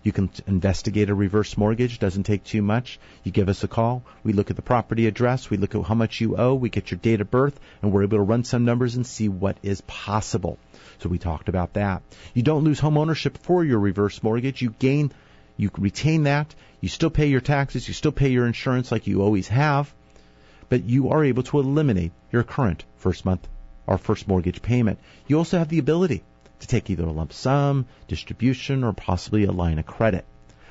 [0.04, 1.98] You can investigate a reverse mortgage.
[1.98, 3.00] Doesn't take too much.
[3.24, 4.02] You give us a call.
[4.22, 5.48] We look at the property address.
[5.48, 6.54] We look at how much you owe.
[6.54, 9.30] We get your date of birth, and we're able to run some numbers and see
[9.30, 10.58] what is possible.
[10.98, 12.02] So we talked about that.
[12.34, 14.60] You don't lose home ownership for your reverse mortgage.
[14.60, 15.10] You gain,
[15.56, 16.54] you retain that.
[16.82, 17.88] You still pay your taxes.
[17.88, 19.92] You still pay your insurance like you always have,
[20.68, 23.48] but you are able to eliminate your current first month
[23.86, 24.98] or first mortgage payment.
[25.26, 26.24] You also have the ability
[26.60, 30.24] to take either a lump sum, distribution, or possibly a line of credit.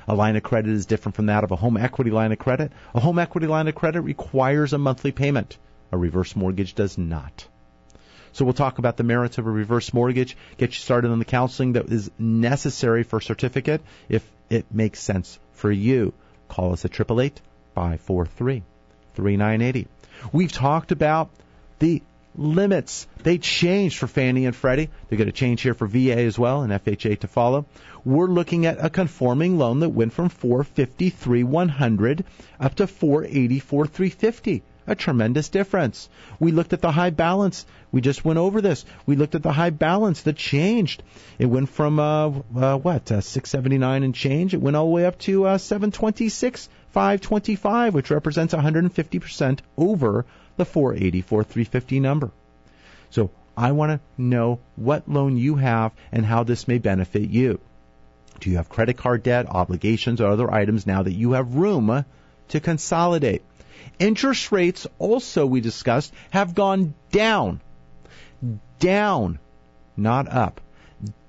[0.06, 2.72] A line of credit is different from that of a home equity line of credit.
[2.94, 5.56] A home equity line of credit requires a monthly payment.
[5.92, 7.46] A reverse mortgage does not.
[8.32, 11.24] So we'll talk about the merits of a reverse mortgage, get you started on the
[11.24, 16.12] counseling that is necessary for a certificate if it makes sense for you.
[16.48, 17.40] Call us at 888
[17.74, 18.62] 543
[19.14, 19.88] 3980.
[20.32, 21.30] We've talked about
[21.78, 22.02] the
[22.36, 23.06] limits.
[23.22, 24.90] They changed for Fannie and Freddie.
[25.08, 27.66] They're going to change here for VA as well and FHA to follow.
[28.04, 32.24] We're looking at a conforming loan that went from 453 100
[32.60, 36.08] up to 484 350 a tremendous difference.
[36.38, 37.64] We looked at the high balance.
[37.90, 38.84] We just went over this.
[39.06, 41.02] We looked at the high balance that changed.
[41.38, 44.54] It went from uh, uh, what uh, 679 and change.
[44.54, 50.26] It went all the way up to uh, 726 525, which represents 150% over
[50.56, 52.30] the 484 350 number.
[53.10, 57.60] So I want to know what loan you have and how this may benefit you.
[58.40, 62.04] Do you have credit card debt, obligations, or other items now that you have room
[62.48, 63.42] to consolidate?
[63.98, 67.60] Interest rates also, we discussed, have gone down.
[68.80, 69.38] Down,
[69.96, 70.60] not up.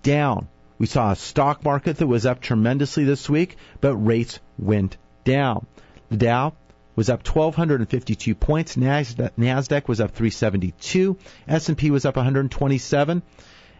[0.01, 0.47] Down.
[0.77, 5.67] We saw a stock market that was up tremendously this week, but rates went down.
[6.09, 6.53] The Dow
[6.95, 11.17] was up 1252 points, Nasdaq was up 372.
[11.47, 13.21] S&P was up 127,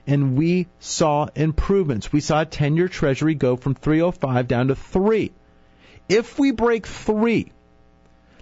[0.08, 2.12] and we saw improvements.
[2.12, 5.32] We saw a 10-year treasury go from 305 down to 3.
[6.10, 7.52] If we break 3,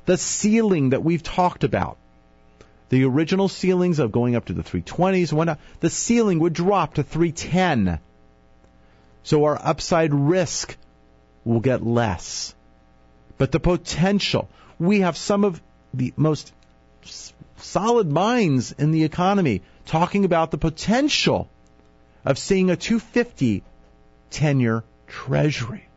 [0.06, 1.98] the ceiling that we've talked about,
[2.90, 6.96] the original ceilings of going up to the 320s and whatnot, the ceiling would drop
[6.96, 8.00] to 310.
[9.24, 10.76] So our upside risk
[11.46, 12.54] will get less.
[13.38, 14.50] But the potential,
[14.84, 15.62] we have some of
[15.94, 16.52] the most
[17.58, 21.50] solid minds in the economy talking about the potential
[22.26, 23.64] of seeing a 250
[24.32, 25.88] 10 year treasury.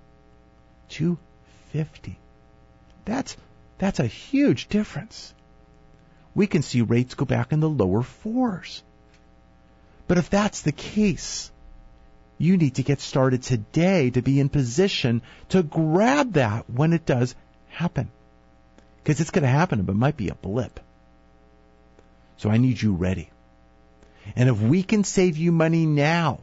[0.91, 2.19] 250.
[3.05, 3.37] That's
[3.79, 5.35] that's a huge difference.
[6.35, 8.83] We can see rates go back in the lower fours.
[10.07, 11.51] But if that's the case,
[12.39, 17.05] you need to get started today to be in position to grab that when it
[17.05, 17.35] does
[17.69, 18.11] happen.
[19.07, 20.81] Because it's going to happen, but it might be a blip.
[22.39, 23.31] So I need you ready.
[24.35, 26.41] And if we can save you money now,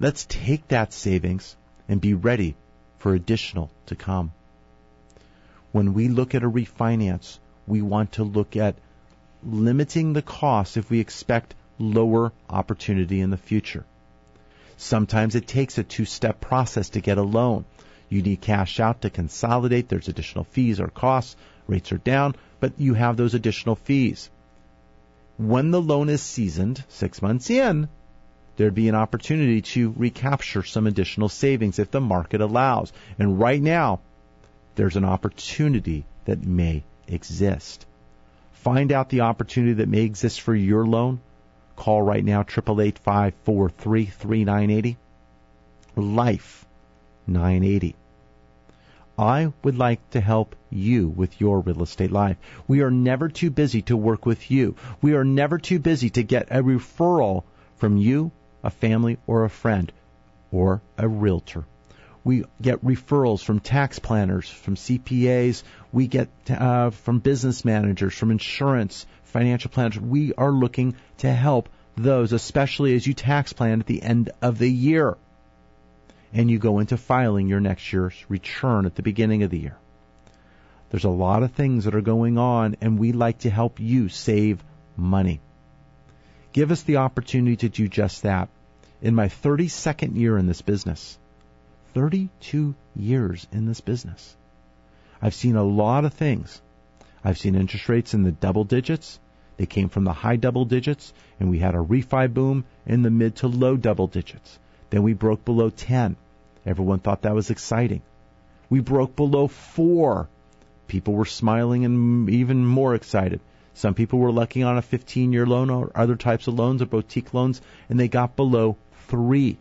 [0.00, 1.56] let's take that savings
[1.88, 2.56] and be ready
[2.98, 4.32] for additional to come
[5.72, 8.76] when we look at a refinance, we want to look at
[9.44, 13.84] limiting the cost if we expect lower opportunity in the future.
[14.76, 17.64] Sometimes it takes a two step process to get a loan.
[18.10, 19.88] You need cash out to consolidate.
[19.88, 21.36] There's additional fees or costs.
[21.68, 24.28] Rates are down, but you have those additional fees.
[25.38, 27.88] When the loan is seasoned, six months in,
[28.56, 32.92] there'd be an opportunity to recapture some additional savings if the market allows.
[33.16, 34.00] And right now,
[34.74, 37.86] there's an opportunity that may exist.
[38.52, 41.20] Find out the opportunity that may exist for your loan.
[41.76, 42.98] Call right now, 888
[45.96, 46.66] Life
[47.26, 47.96] 980.
[49.20, 52.38] I would like to help you with your real estate life.
[52.66, 54.76] We are never too busy to work with you.
[55.02, 57.42] We are never too busy to get a referral
[57.76, 58.32] from you,
[58.64, 59.92] a family, or a friend,
[60.50, 61.66] or a realtor.
[62.24, 65.64] We get referrals from tax planners, from CPAs.
[65.92, 70.00] We get uh, from business managers, from insurance, financial planners.
[70.00, 74.56] We are looking to help those, especially as you tax plan at the end of
[74.56, 75.18] the year.
[76.32, 79.76] And you go into filing your next year's return at the beginning of the year.
[80.90, 84.08] There's a lot of things that are going on, and we like to help you
[84.08, 84.62] save
[84.96, 85.40] money.
[86.52, 88.48] Give us the opportunity to do just that.
[89.00, 91.18] In my 32nd year in this business,
[91.94, 94.36] 32 years in this business.
[95.22, 96.60] I've seen a lot of things.
[97.24, 99.18] I've seen interest rates in the double digits.
[99.56, 103.10] They came from the high double digits, and we had a refi boom in the
[103.10, 104.58] mid to low double digits.
[104.90, 106.16] Then we broke below 10.
[106.66, 108.02] Everyone thought that was exciting.
[108.68, 110.28] We broke below 4.
[110.86, 113.40] People were smiling and even more excited.
[113.74, 116.86] Some people were lucky on a 15 year loan or other types of loans or
[116.86, 118.76] boutique loans, and they got below
[119.08, 119.56] 3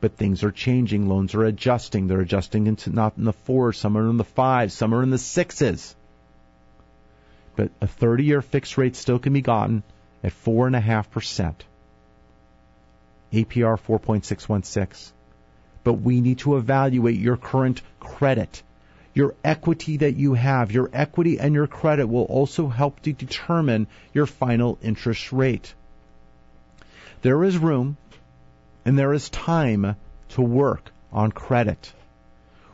[0.00, 1.08] but things are changing.
[1.08, 2.06] Loans are adjusting.
[2.06, 5.10] They're adjusting into not in the fours, some are in the fives, some are in
[5.10, 5.94] the sixes.
[7.56, 9.82] But a 30 year fixed rate still can be gotten
[10.24, 11.54] at 4.5%.
[13.32, 15.12] APR 4.616.
[15.84, 18.62] But we need to evaluate your current credit.
[19.14, 23.86] Your equity that you have, your equity and your credit will also help to determine
[24.12, 25.74] your final interest rate.
[27.22, 27.96] There is room
[28.84, 29.96] and there is time
[30.30, 31.92] to work on credit.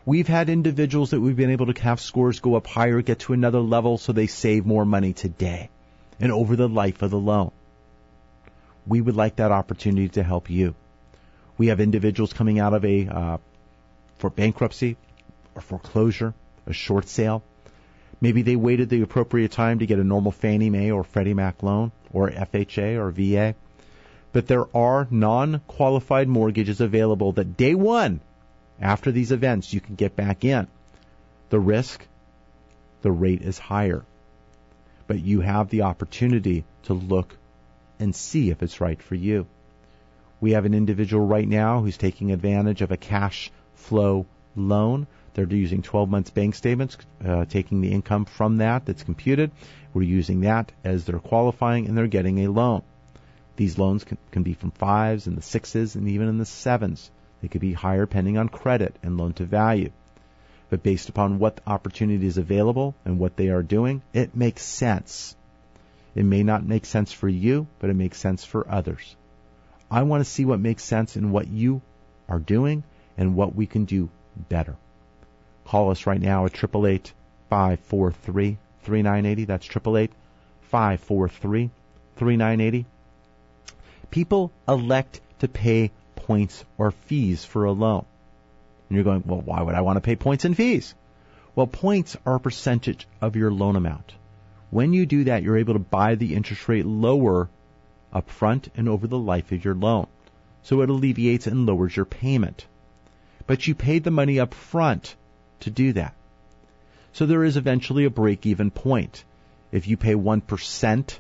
[0.05, 3.33] We've had individuals that we've been able to have scores go up higher, get to
[3.33, 5.69] another level so they save more money today
[6.21, 7.51] and over the life of the loan.
[8.87, 10.75] We would like that opportunity to help you.
[11.59, 13.39] We have individuals coming out of a uh,
[14.19, 14.97] for bankruptcy
[15.55, 16.35] or foreclosure,
[16.67, 17.43] a short sale.
[18.21, 21.63] Maybe they waited the appropriate time to get a normal Fannie Mae or Freddie Mac
[21.63, 23.55] loan or FHA or VA.
[24.33, 28.21] But there are non-qualified mortgages available that day one
[28.81, 30.67] after these events you can get back in.
[31.51, 32.07] The risk,
[33.03, 34.05] the rate is higher.
[35.07, 37.37] But you have the opportunity to look
[37.99, 39.47] and see if it's right for you.
[40.41, 45.07] We have an individual right now who's taking advantage of a cash flow loan.
[45.35, 49.51] They're using 12 months bank statements, uh, taking the income from that that's computed.
[49.95, 52.83] We're using that as their qualifying, and they're getting a loan.
[53.57, 57.11] These loans can, can be from fives and the sixes and even in the sevens.
[57.41, 59.91] They could be higher depending on credit and loan to value.
[60.69, 65.37] But based upon what opportunity is available and what they are doing, it makes sense.
[66.17, 69.15] It may not make sense for you, but it makes sense for others.
[69.91, 71.83] I want to see what makes sense in what you
[72.27, 72.85] are doing
[73.19, 74.09] and what we can do
[74.49, 74.77] better.
[75.67, 77.13] Call us right now at 888
[77.51, 79.45] 543 3980.
[79.45, 80.11] That's 888
[80.63, 81.71] 543
[82.17, 82.87] 3980.
[84.11, 88.07] People elect to pay points or fees for a loan.
[88.89, 90.95] And you're going, well, why would I want to pay points and fees?
[91.55, 94.15] Well, points are a percentage of your loan amount.
[94.77, 97.49] When you do that, you're able to buy the interest rate lower
[98.13, 100.07] up front and over the life of your loan.
[100.65, 102.67] So it alleviates and lowers your payment.
[103.47, 105.17] But you paid the money up front
[105.61, 106.13] to do that.
[107.15, 109.25] So there is eventually a break even point.
[109.73, 111.19] If you pay 1%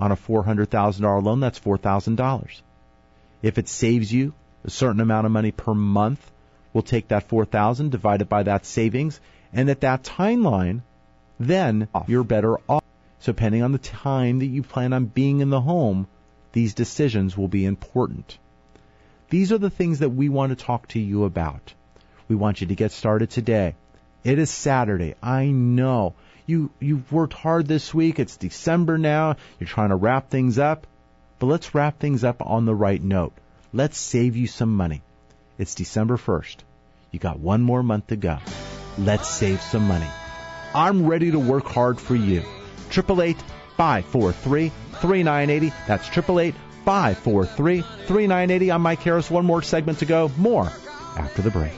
[0.00, 2.60] on a $400,000 loan, that's $4,000.
[3.40, 4.34] If it saves you
[4.64, 6.28] a certain amount of money per month,
[6.72, 9.20] we'll take that 4,000 divided by that savings
[9.52, 10.80] and at that timeline,
[11.38, 12.82] then you're better off.
[13.26, 16.06] So depending on the time that you plan on being in the home,
[16.52, 18.38] these decisions will be important.
[19.30, 21.74] These are the things that we want to talk to you about.
[22.28, 23.74] We want you to get started today.
[24.22, 25.16] It is Saturday.
[25.20, 26.14] I know.
[26.46, 28.20] You, you've worked hard this week.
[28.20, 29.34] It's December now.
[29.58, 30.86] You're trying to wrap things up.
[31.40, 33.32] But let's wrap things up on the right note.
[33.72, 35.02] Let's save you some money.
[35.58, 36.58] It's December 1st.
[37.10, 38.38] You got one more month to go.
[38.96, 40.10] Let's save some money.
[40.72, 42.44] I'm ready to work hard for you.
[42.90, 43.40] 888
[43.76, 45.72] 543 3980.
[45.86, 48.72] That's 888 543 3980.
[48.72, 49.30] I'm Mike Harris.
[49.30, 50.30] One more segment to go.
[50.36, 50.70] More
[51.16, 51.72] after the break.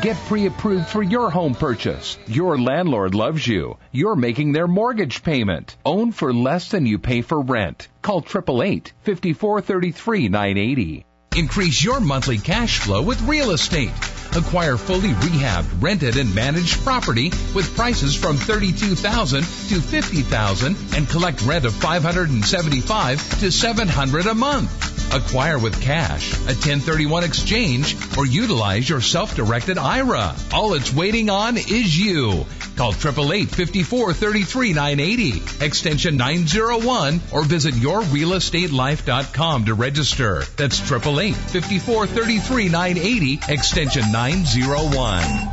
[0.00, 2.16] Get pre-approved for your home purchase.
[2.28, 3.78] Your landlord loves you.
[3.90, 5.76] You're making their mortgage payment.
[5.84, 7.88] Own for less than you pay for rent.
[8.00, 11.04] Call 888 5433 980.
[11.36, 13.90] Increase your monthly cash flow with real estate.
[14.36, 21.42] Acquire fully rehabbed, rented, and managed property with prices from 32,000 to 50,000 and collect
[21.42, 24.97] rent of 575 to 700 a month.
[25.12, 30.36] Acquire with cash, a 1031 exchange, or utilize your self-directed IRA.
[30.52, 32.46] All it's waiting on is you.
[32.76, 40.44] Call 888-5433-980, extension 901, or visit yourrealestatelife.com to register.
[40.56, 45.48] That's 888-5433-980, extension 901.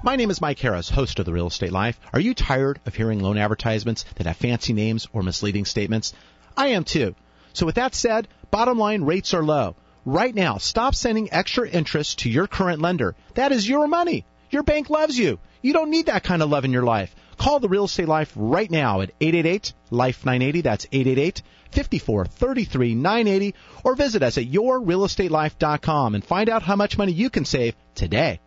[0.00, 1.98] My name is Mike Harris, host of The Real Estate Life.
[2.12, 6.12] Are you tired of hearing loan advertisements that have fancy names or misleading statements?
[6.56, 7.16] I am too.
[7.52, 9.76] So with that said, bottom line rates are low.
[10.04, 13.14] Right now, stop sending extra interest to your current lender.
[13.34, 14.24] That is your money.
[14.50, 15.38] Your bank loves you.
[15.60, 17.14] You don't need that kind of love in your life.
[17.36, 20.60] Call the Real Estate Life right now at 888 Life 980.
[20.62, 21.42] That's 888
[21.72, 23.54] 54 33 980.
[23.84, 28.40] Or visit us at yourrealestatelife.com and find out how much money you can save today.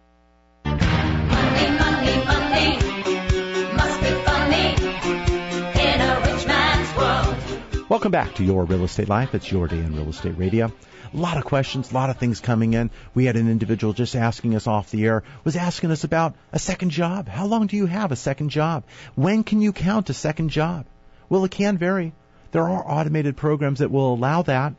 [7.91, 9.35] Welcome back to Your Real Estate Life.
[9.35, 10.71] It's your day in real estate radio.
[11.13, 12.89] A lot of questions, a lot of things coming in.
[13.13, 16.57] We had an individual just asking us off the air, was asking us about a
[16.57, 17.27] second job.
[17.27, 18.85] How long do you have a second job?
[19.15, 20.85] When can you count a second job?
[21.27, 22.13] Well, it can vary.
[22.53, 24.73] There are automated programs that will allow that.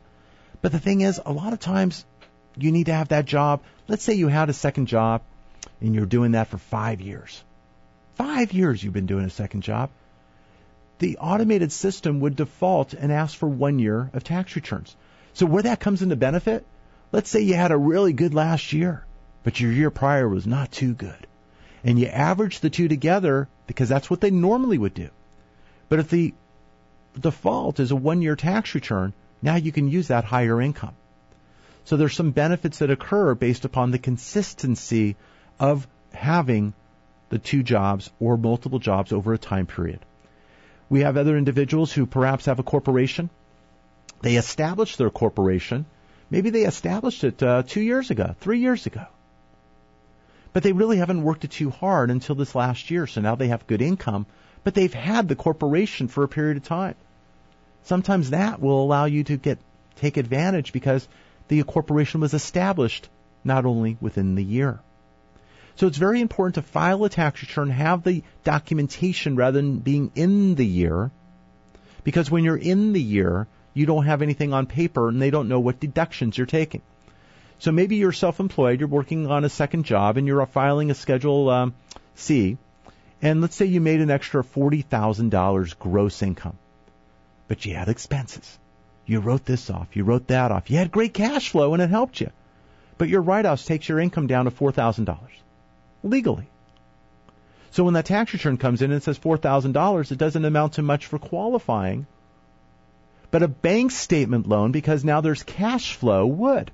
[0.63, 2.05] But the thing is, a lot of times
[2.57, 3.61] you need to have that job.
[3.87, 5.21] Let's say you had a second job
[5.81, 7.43] and you're doing that for five years.
[8.15, 9.91] Five years you've been doing a second job.
[11.03, 14.95] The automated system would default and ask for one year of tax returns.
[15.33, 16.65] So where that comes into benefit,
[17.11, 19.03] let's say you had a really good last year,
[19.43, 21.27] but your year prior was not too good.
[21.83, 25.09] And you average the two together because that's what they normally would do.
[25.89, 26.33] But if the
[27.19, 30.95] default is a one year tax return, now you can use that higher income.
[31.83, 35.17] So there's some benefits that occur based upon the consistency
[35.59, 36.73] of having
[37.27, 39.99] the two jobs or multiple jobs over a time period.
[40.93, 43.31] We have other individuals who perhaps have a corporation.
[44.21, 45.87] They established their corporation.
[46.29, 49.07] Maybe they established it uh, two years ago, three years ago.
[50.53, 53.07] But they really haven't worked it too hard until this last year.
[53.07, 54.27] So now they have good income,
[54.63, 56.93] but they've had the corporation for a period of time.
[57.85, 59.57] Sometimes that will allow you to get
[59.95, 61.07] take advantage because
[61.47, 63.09] the corporation was established
[63.43, 64.79] not only within the year.
[65.75, 70.11] So it's very important to file a tax return, have the documentation rather than being
[70.15, 71.11] in the year.
[72.03, 75.49] Because when you're in the year, you don't have anything on paper and they don't
[75.49, 76.81] know what deductions you're taking.
[77.57, 81.49] So maybe you're self-employed, you're working on a second job and you're filing a Schedule
[81.49, 81.73] um,
[82.13, 82.57] C,
[83.21, 86.57] and let's say you made an extra $40,000 gross income,
[87.47, 88.59] but you had expenses.
[89.05, 90.69] You wrote this off, you wrote that off.
[90.69, 92.31] You had great cash flow and it helped you.
[92.97, 95.17] But your write-offs takes your income down to $4,000
[96.03, 96.47] legally.
[97.71, 100.83] So when that tax return comes in and it says $4,000, it doesn't amount to
[100.83, 102.05] much for qualifying.
[103.31, 106.69] But a bank statement loan, because now there's cash flow, would.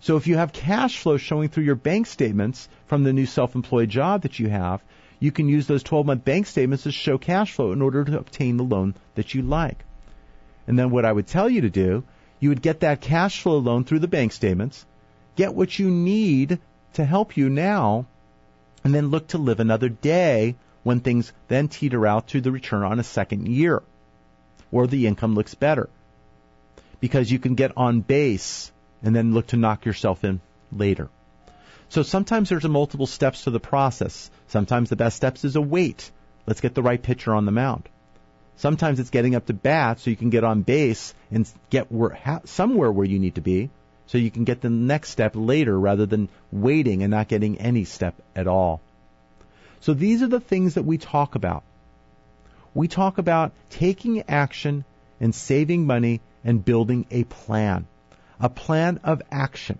[0.00, 3.88] So if you have cash flow showing through your bank statements from the new self-employed
[3.88, 4.82] job that you have,
[5.20, 8.56] you can use those 12-month bank statements to show cash flow in order to obtain
[8.56, 9.84] the loan that you like.
[10.66, 12.02] And then what I would tell you to do,
[12.40, 14.84] you would get that cash flow loan through the bank statements,
[15.36, 16.58] get what you need
[16.94, 18.06] to help you now,
[18.84, 22.82] and then look to live another day when things then teeter out to the return
[22.82, 23.82] on a second year
[24.70, 25.88] or the income looks better.
[27.00, 28.72] Because you can get on base
[29.02, 30.40] and then look to knock yourself in
[30.72, 31.08] later.
[31.88, 34.30] So sometimes there's multiple steps to the process.
[34.48, 36.10] Sometimes the best steps is a wait.
[36.46, 37.88] Let's get the right pitcher on the mound.
[38.56, 42.10] Sometimes it's getting up to bat so you can get on base and get where,
[42.10, 43.70] ha, somewhere where you need to be
[44.06, 47.84] so you can get the next step later rather than waiting and not getting any
[47.84, 48.80] step at all.
[49.80, 51.62] So these are the things that we talk about.
[52.74, 54.84] We talk about taking action
[55.20, 57.86] and saving money and building a plan.
[58.40, 59.78] A plan of action.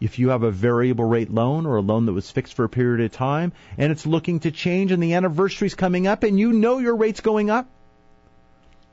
[0.00, 2.68] If you have a variable rate loan or a loan that was fixed for a
[2.68, 6.38] period of time and it's looking to change and the anniversary is coming up and
[6.38, 7.66] you know your rate's going up,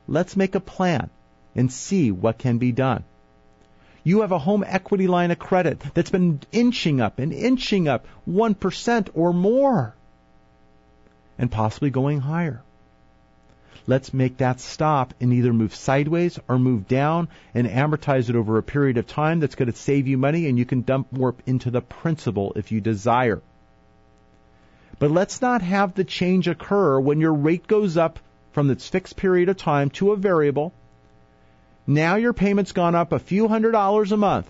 [0.07, 1.09] let's make a plan
[1.55, 3.03] and see what can be done.
[4.03, 8.07] You have a home equity line of credit that's been inching up and inching up
[8.27, 9.93] 1% or more
[11.37, 12.61] and possibly going higher.
[13.87, 18.57] Let's make that stop and either move sideways or move down and amortize it over
[18.57, 21.35] a period of time that's going to save you money and you can dump more
[21.45, 23.41] into the principal if you desire.
[24.99, 28.19] But let's not have the change occur when your rate goes up
[28.51, 30.73] from its fixed period of time to a variable.
[31.91, 34.49] Now your payment's gone up a few hundred dollars a month.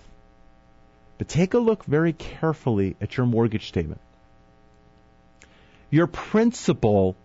[1.18, 4.00] But take a look very carefully at your mortgage statement.
[5.90, 7.16] Your principal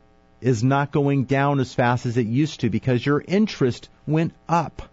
[0.42, 4.90] is not going down as fast as it used to because your interest went up.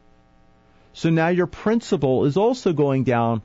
[0.92, 3.40] So now your principal is also going down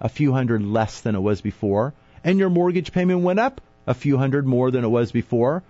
[0.00, 1.94] a few hundred less than it was before,
[2.24, 5.62] and your mortgage payment went up a few hundred more than it was before.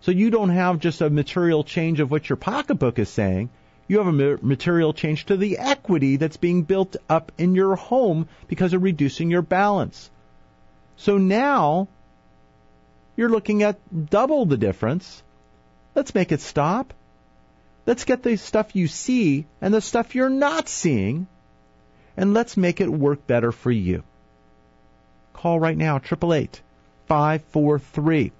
[0.00, 3.50] So you don't have just a material change of what your pocketbook is saying.
[3.88, 8.28] You have a material change to the equity that's being built up in your home
[8.46, 10.10] because of reducing your balance.
[10.96, 11.88] So now
[13.16, 13.78] you're looking at
[14.10, 15.22] double the difference.
[15.94, 16.92] Let's make it stop.
[17.86, 21.26] Let's get the stuff you see and the stuff you're not seeing,
[22.14, 24.02] and let's make it work better for you.
[25.32, 26.60] Call right now, 888
[27.06, 28.32] 543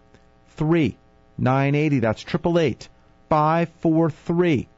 [0.57, 1.99] 3980.
[2.01, 2.88] That's 888
[3.30, 4.68] 543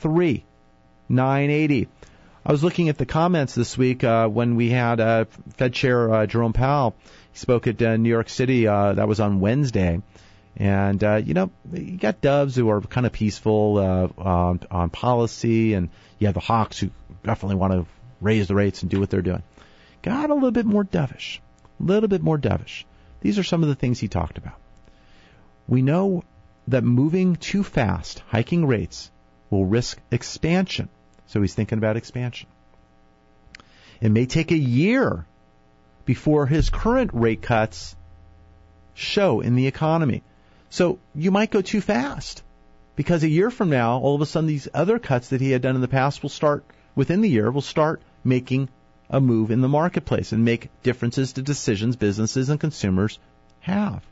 [0.00, 1.88] 3980.
[2.44, 5.24] I was looking at the comments this week uh, when we had uh,
[5.56, 6.94] Fed Chair uh, Jerome Powell
[7.32, 8.68] he spoke at uh, New York City.
[8.68, 10.00] Uh, that was on Wednesday.
[10.56, 13.78] And uh, you know, you got doves who are kind of peaceful
[14.16, 16.90] on, on policy, and you have the hawks who
[17.24, 17.86] definitely want to
[18.20, 19.42] raise the rates and do what they're doing.
[20.02, 21.40] Got a little bit more dovish,
[21.80, 22.84] a little bit more dovish.
[23.20, 24.58] These are some of the things he talked about.
[25.68, 26.22] We know
[26.68, 29.10] that moving too fast, hiking rates,
[29.50, 30.88] will risk expansion.
[31.26, 32.48] So he's thinking about expansion.
[34.00, 35.24] It may take a year
[36.04, 37.96] before his current rate cuts
[38.94, 40.22] show in the economy.
[40.70, 42.42] So you might go too fast
[42.94, 45.62] because a year from now, all of a sudden, these other cuts that he had
[45.62, 48.68] done in the past will start within the year will start making
[49.10, 53.18] a move in the marketplace and make differences to decisions businesses and consumers
[53.60, 54.02] have.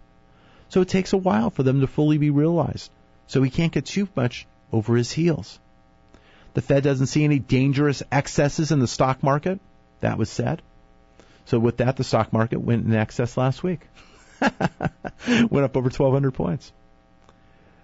[0.68, 2.90] So it takes a while for them to fully be realized.
[3.26, 5.58] so he can't get too much over his heels.
[6.54, 9.60] The Fed doesn't see any dangerous excesses in the stock market.
[10.00, 10.62] That was said.
[11.46, 13.80] So with that, the stock market went in excess last week.
[14.40, 16.72] went up over 1,200 points.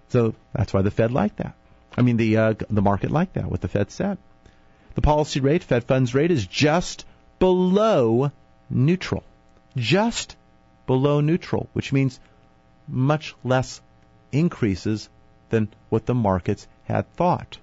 [0.09, 1.55] So that's why the Fed liked that.
[1.97, 3.49] I mean, the uh, the market liked that.
[3.49, 4.17] What the Fed said.
[4.95, 7.05] The policy rate, Fed funds rate, is just
[7.39, 8.31] below
[8.69, 9.23] neutral.
[9.75, 10.35] Just
[10.85, 12.19] below neutral, which means
[12.87, 13.81] much less
[14.31, 15.09] increases
[15.51, 17.57] than what the markets had thought.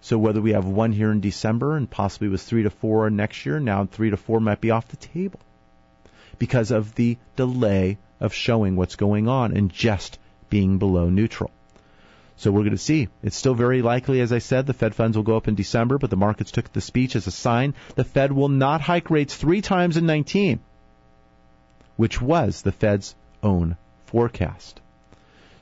[0.00, 3.44] So whether we have one here in December and possibly was three to four next
[3.44, 5.40] year, now three to four might be off the table
[6.38, 11.50] because of the delay of showing what's going on and just being below neutral.
[12.36, 13.08] So we're going to see.
[13.24, 15.98] It's still very likely, as I said, the Fed funds will go up in December,
[15.98, 19.34] but the markets took the speech as a sign the Fed will not hike rates
[19.34, 20.60] three times in 19,
[21.96, 24.80] which was the Fed's own forecast.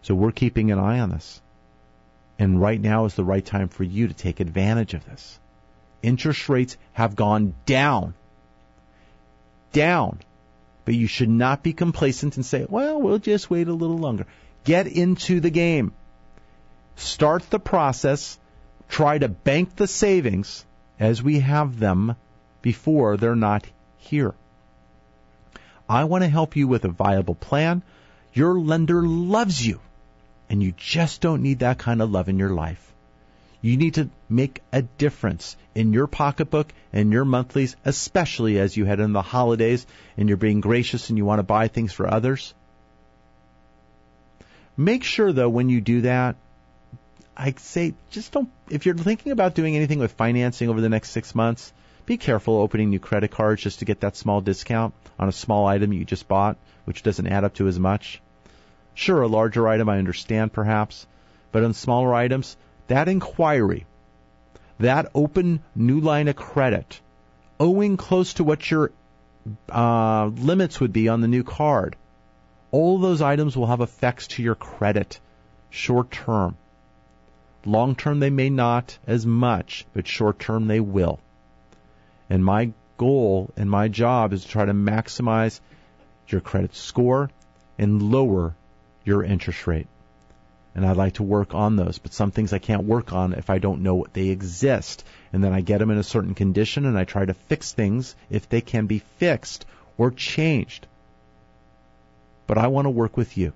[0.06, 1.42] So we're keeping an eye on this.
[2.38, 5.40] And right now is the right time for you to take advantage of this.
[6.00, 8.14] Interest rates have gone down.
[9.72, 10.20] Down.
[10.84, 14.26] But you should not be complacent and say, well, we'll just wait a little longer.
[14.62, 15.92] Get into the game.
[16.94, 18.38] Start the process.
[18.88, 20.64] Try to bank the savings
[21.00, 22.14] as we have them
[22.62, 24.36] before they're not here.
[25.88, 27.82] I want to help you with a viable plan.
[28.34, 29.80] Your lender loves you
[30.48, 32.92] and you just don't need that kind of love in your life.
[33.60, 38.84] You need to make a difference in your pocketbook and your monthlies, especially as you
[38.84, 39.86] head into the holidays
[40.16, 42.54] and you're being gracious and you want to buy things for others.
[44.76, 46.36] Make sure though when you do that,
[47.36, 51.10] I say just don't, if you're thinking about doing anything with financing over the next
[51.10, 51.72] six months,
[52.06, 55.66] be careful opening new credit cards just to get that small discount on a small
[55.66, 58.20] item you just bought, which doesn't add up to as much.
[58.98, 61.06] Sure, a larger item I understand perhaps,
[61.52, 62.56] but on smaller items,
[62.88, 63.84] that inquiry,
[64.78, 66.98] that open new line of credit,
[67.60, 68.90] owing close to what your
[69.70, 71.94] uh, limits would be on the new card,
[72.70, 75.20] all those items will have effects to your credit
[75.68, 76.56] short term.
[77.66, 81.20] Long term, they may not as much, but short term, they will.
[82.30, 85.60] And my goal and my job is to try to maximize
[86.28, 87.28] your credit score
[87.76, 88.54] and lower
[89.06, 89.86] your interest rate.
[90.74, 93.48] And I'd like to work on those, but some things I can't work on if
[93.48, 95.04] I don't know they exist.
[95.32, 98.14] And then I get them in a certain condition and I try to fix things
[98.28, 99.64] if they can be fixed
[99.96, 100.86] or changed.
[102.46, 103.54] But I want to work with you.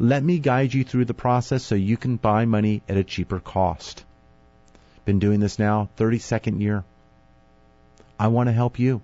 [0.00, 3.38] Let me guide you through the process so you can buy money at a cheaper
[3.38, 4.02] cost.
[5.04, 6.84] Been doing this now, 32nd year.
[8.18, 9.02] I want to help you.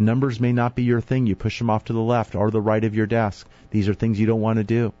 [0.00, 1.26] Numbers may not be your thing.
[1.26, 3.48] You push them off to the left or the right of your desk.
[3.70, 4.92] These are things you don't want to do.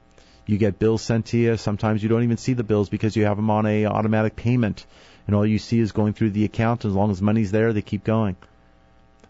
[0.44, 1.56] You get bills sent to you.
[1.56, 4.84] Sometimes you don't even see the bills because you have them on a automatic payment,
[5.26, 6.84] and all you see is going through the account.
[6.84, 8.34] As long as money's there, they keep going.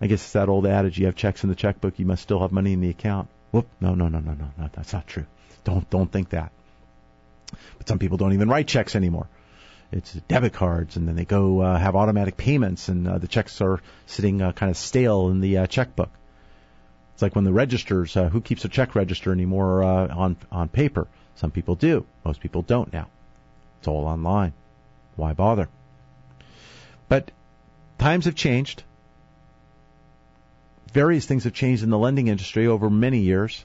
[0.00, 2.40] I guess it's that old adage: you have checks in the checkbook, you must still
[2.40, 3.28] have money in the account.
[3.50, 3.66] Whoop!
[3.78, 4.70] No, no, no, no, no, no.
[4.72, 5.26] That's not true.
[5.64, 6.50] Don't don't think that.
[7.76, 9.28] But some people don't even write checks anymore
[9.90, 13.60] it's debit cards, and then they go uh, have automatic payments, and uh, the checks
[13.60, 16.10] are sitting uh, kind of stale in the uh, checkbook.
[17.14, 20.68] It's like when the registers, uh, who keeps a check register anymore uh, on on
[20.68, 21.08] paper?
[21.36, 22.04] Some people do.
[22.24, 23.08] Most people don't now.
[23.78, 24.52] It's all online.
[25.16, 25.68] Why bother?
[27.08, 27.30] But
[27.96, 28.82] times have changed.
[30.92, 33.64] Various things have changed in the lending industry over many years.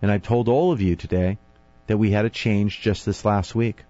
[0.00, 1.38] And I've told all of you today
[1.86, 3.84] that we had a change just this last week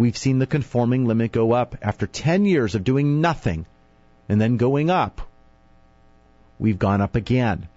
[0.00, 3.66] we've seen the conforming limit go up after 10 years of doing nothing
[4.30, 5.20] and then going up.
[6.58, 7.68] We've gone up again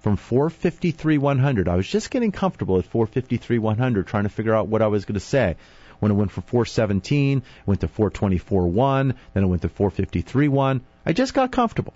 [0.00, 1.68] from 453 100.
[1.68, 5.06] I was just getting comfortable at 453 100 trying to figure out what I was
[5.06, 5.56] going to say.
[6.00, 10.82] When it went from 417, went to 424 1, then it went to 453 1.
[11.06, 11.94] I just got comfortable.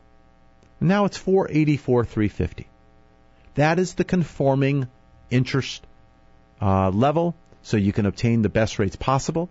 [0.80, 2.66] Now it's 484 350.
[3.56, 4.88] That is the conforming
[5.30, 5.86] interest
[6.62, 9.48] uh, level so you can obtain the best rates possible.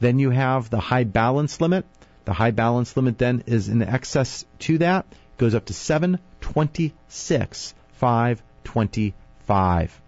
[0.00, 1.84] Then you have the high balance limit.
[2.24, 5.06] The high balance limit then is in excess to that.
[5.38, 10.00] Goes up to 726 525.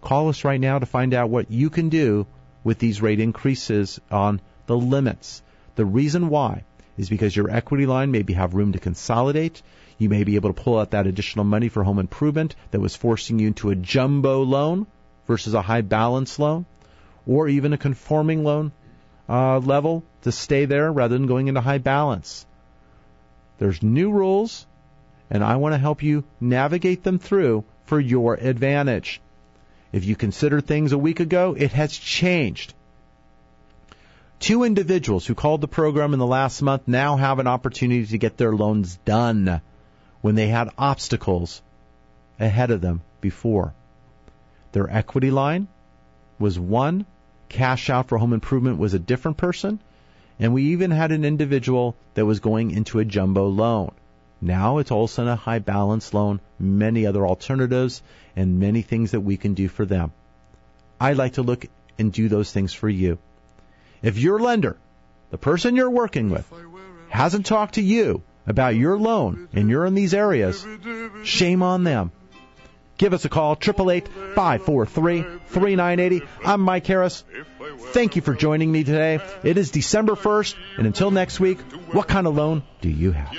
[0.00, 2.26] Call us right now to find out what you can do
[2.64, 5.42] with these rate increases on the limits.
[5.76, 6.64] The reason why
[6.96, 9.62] is because your equity line maybe have room to consolidate.
[9.98, 12.96] You may be able to pull out that additional money for home improvement that was
[12.96, 14.86] forcing you into a jumbo loan
[15.30, 16.66] versus a high balance loan,
[17.24, 18.72] or even a conforming loan
[19.28, 22.44] uh, level to stay there rather than going into high balance.
[23.58, 24.66] There's new rules,
[25.30, 29.20] and I want to help you navigate them through for your advantage.
[29.92, 32.74] If you considered things a week ago, it has changed.
[34.40, 38.18] Two individuals who called the program in the last month now have an opportunity to
[38.18, 39.60] get their loans done
[40.22, 41.62] when they had obstacles
[42.40, 43.74] ahead of them before.
[44.72, 45.68] Their equity line
[46.38, 47.06] was one,
[47.48, 49.80] cash out for home improvement was a different person,
[50.38, 53.92] and we even had an individual that was going into a jumbo loan.
[54.40, 58.02] Now it's all of a sudden a high balance loan, many other alternatives,
[58.36, 60.12] and many things that we can do for them.
[60.98, 61.66] I'd like to look
[61.98, 63.18] and do those things for you.
[64.02, 64.76] If your lender,
[65.30, 66.50] the person you're working with,
[67.10, 70.66] hasn't talked to you about your loan and you're in these areas,
[71.24, 72.12] shame on them.
[73.00, 76.28] Give us a call, 888-543-3980.
[76.44, 77.24] I'm Mike Harris.
[77.94, 79.20] Thank you for joining me today.
[79.42, 81.60] It is December 1st, and until next week,
[81.92, 83.34] what kind of loan do you have?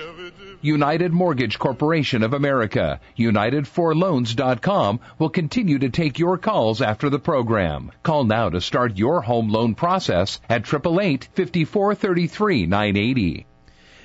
[0.62, 7.92] United Mortgage Corporation of America, UnitedForLoans.com will continue to take your calls after the program.
[8.02, 13.46] Call now to start your home loan process at 888-5433-980.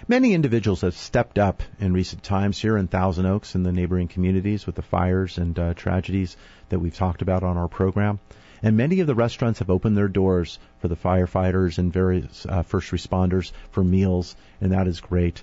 [0.09, 4.07] Many individuals have stepped up in recent times here in Thousand Oaks and the neighboring
[4.07, 6.37] communities with the fires and uh, tragedies
[6.69, 8.21] that we've talked about on our program.
[8.63, 12.63] And many of the restaurants have opened their doors for the firefighters and various uh,
[12.63, 15.43] first responders for meals, and that is great.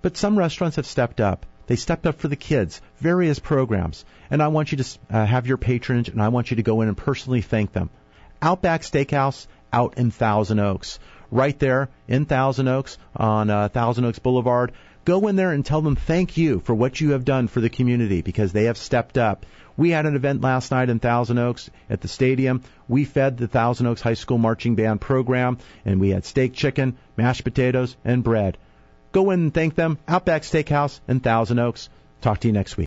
[0.00, 1.44] But some restaurants have stepped up.
[1.66, 4.04] They stepped up for the kids, various programs.
[4.30, 6.82] And I want you to uh, have your patronage, and I want you to go
[6.82, 7.90] in and personally thank them.
[8.40, 11.00] Outback Steakhouse out in Thousand Oaks,
[11.34, 14.72] right there in Thousand Oaks on uh, Thousand Oaks Boulevard.
[15.04, 17.68] Go in there and tell them thank you for what you have done for the
[17.68, 19.44] community because they have stepped up.
[19.76, 22.62] We had an event last night in Thousand Oaks at the stadium.
[22.88, 26.96] We fed the Thousand Oaks High School Marching Band program, and we had steak chicken,
[27.16, 28.56] mashed potatoes, and bread.
[29.10, 29.98] Go in and thank them.
[30.06, 31.88] Outback Steakhouse in Thousand Oaks.
[32.20, 32.82] Talk to you next week.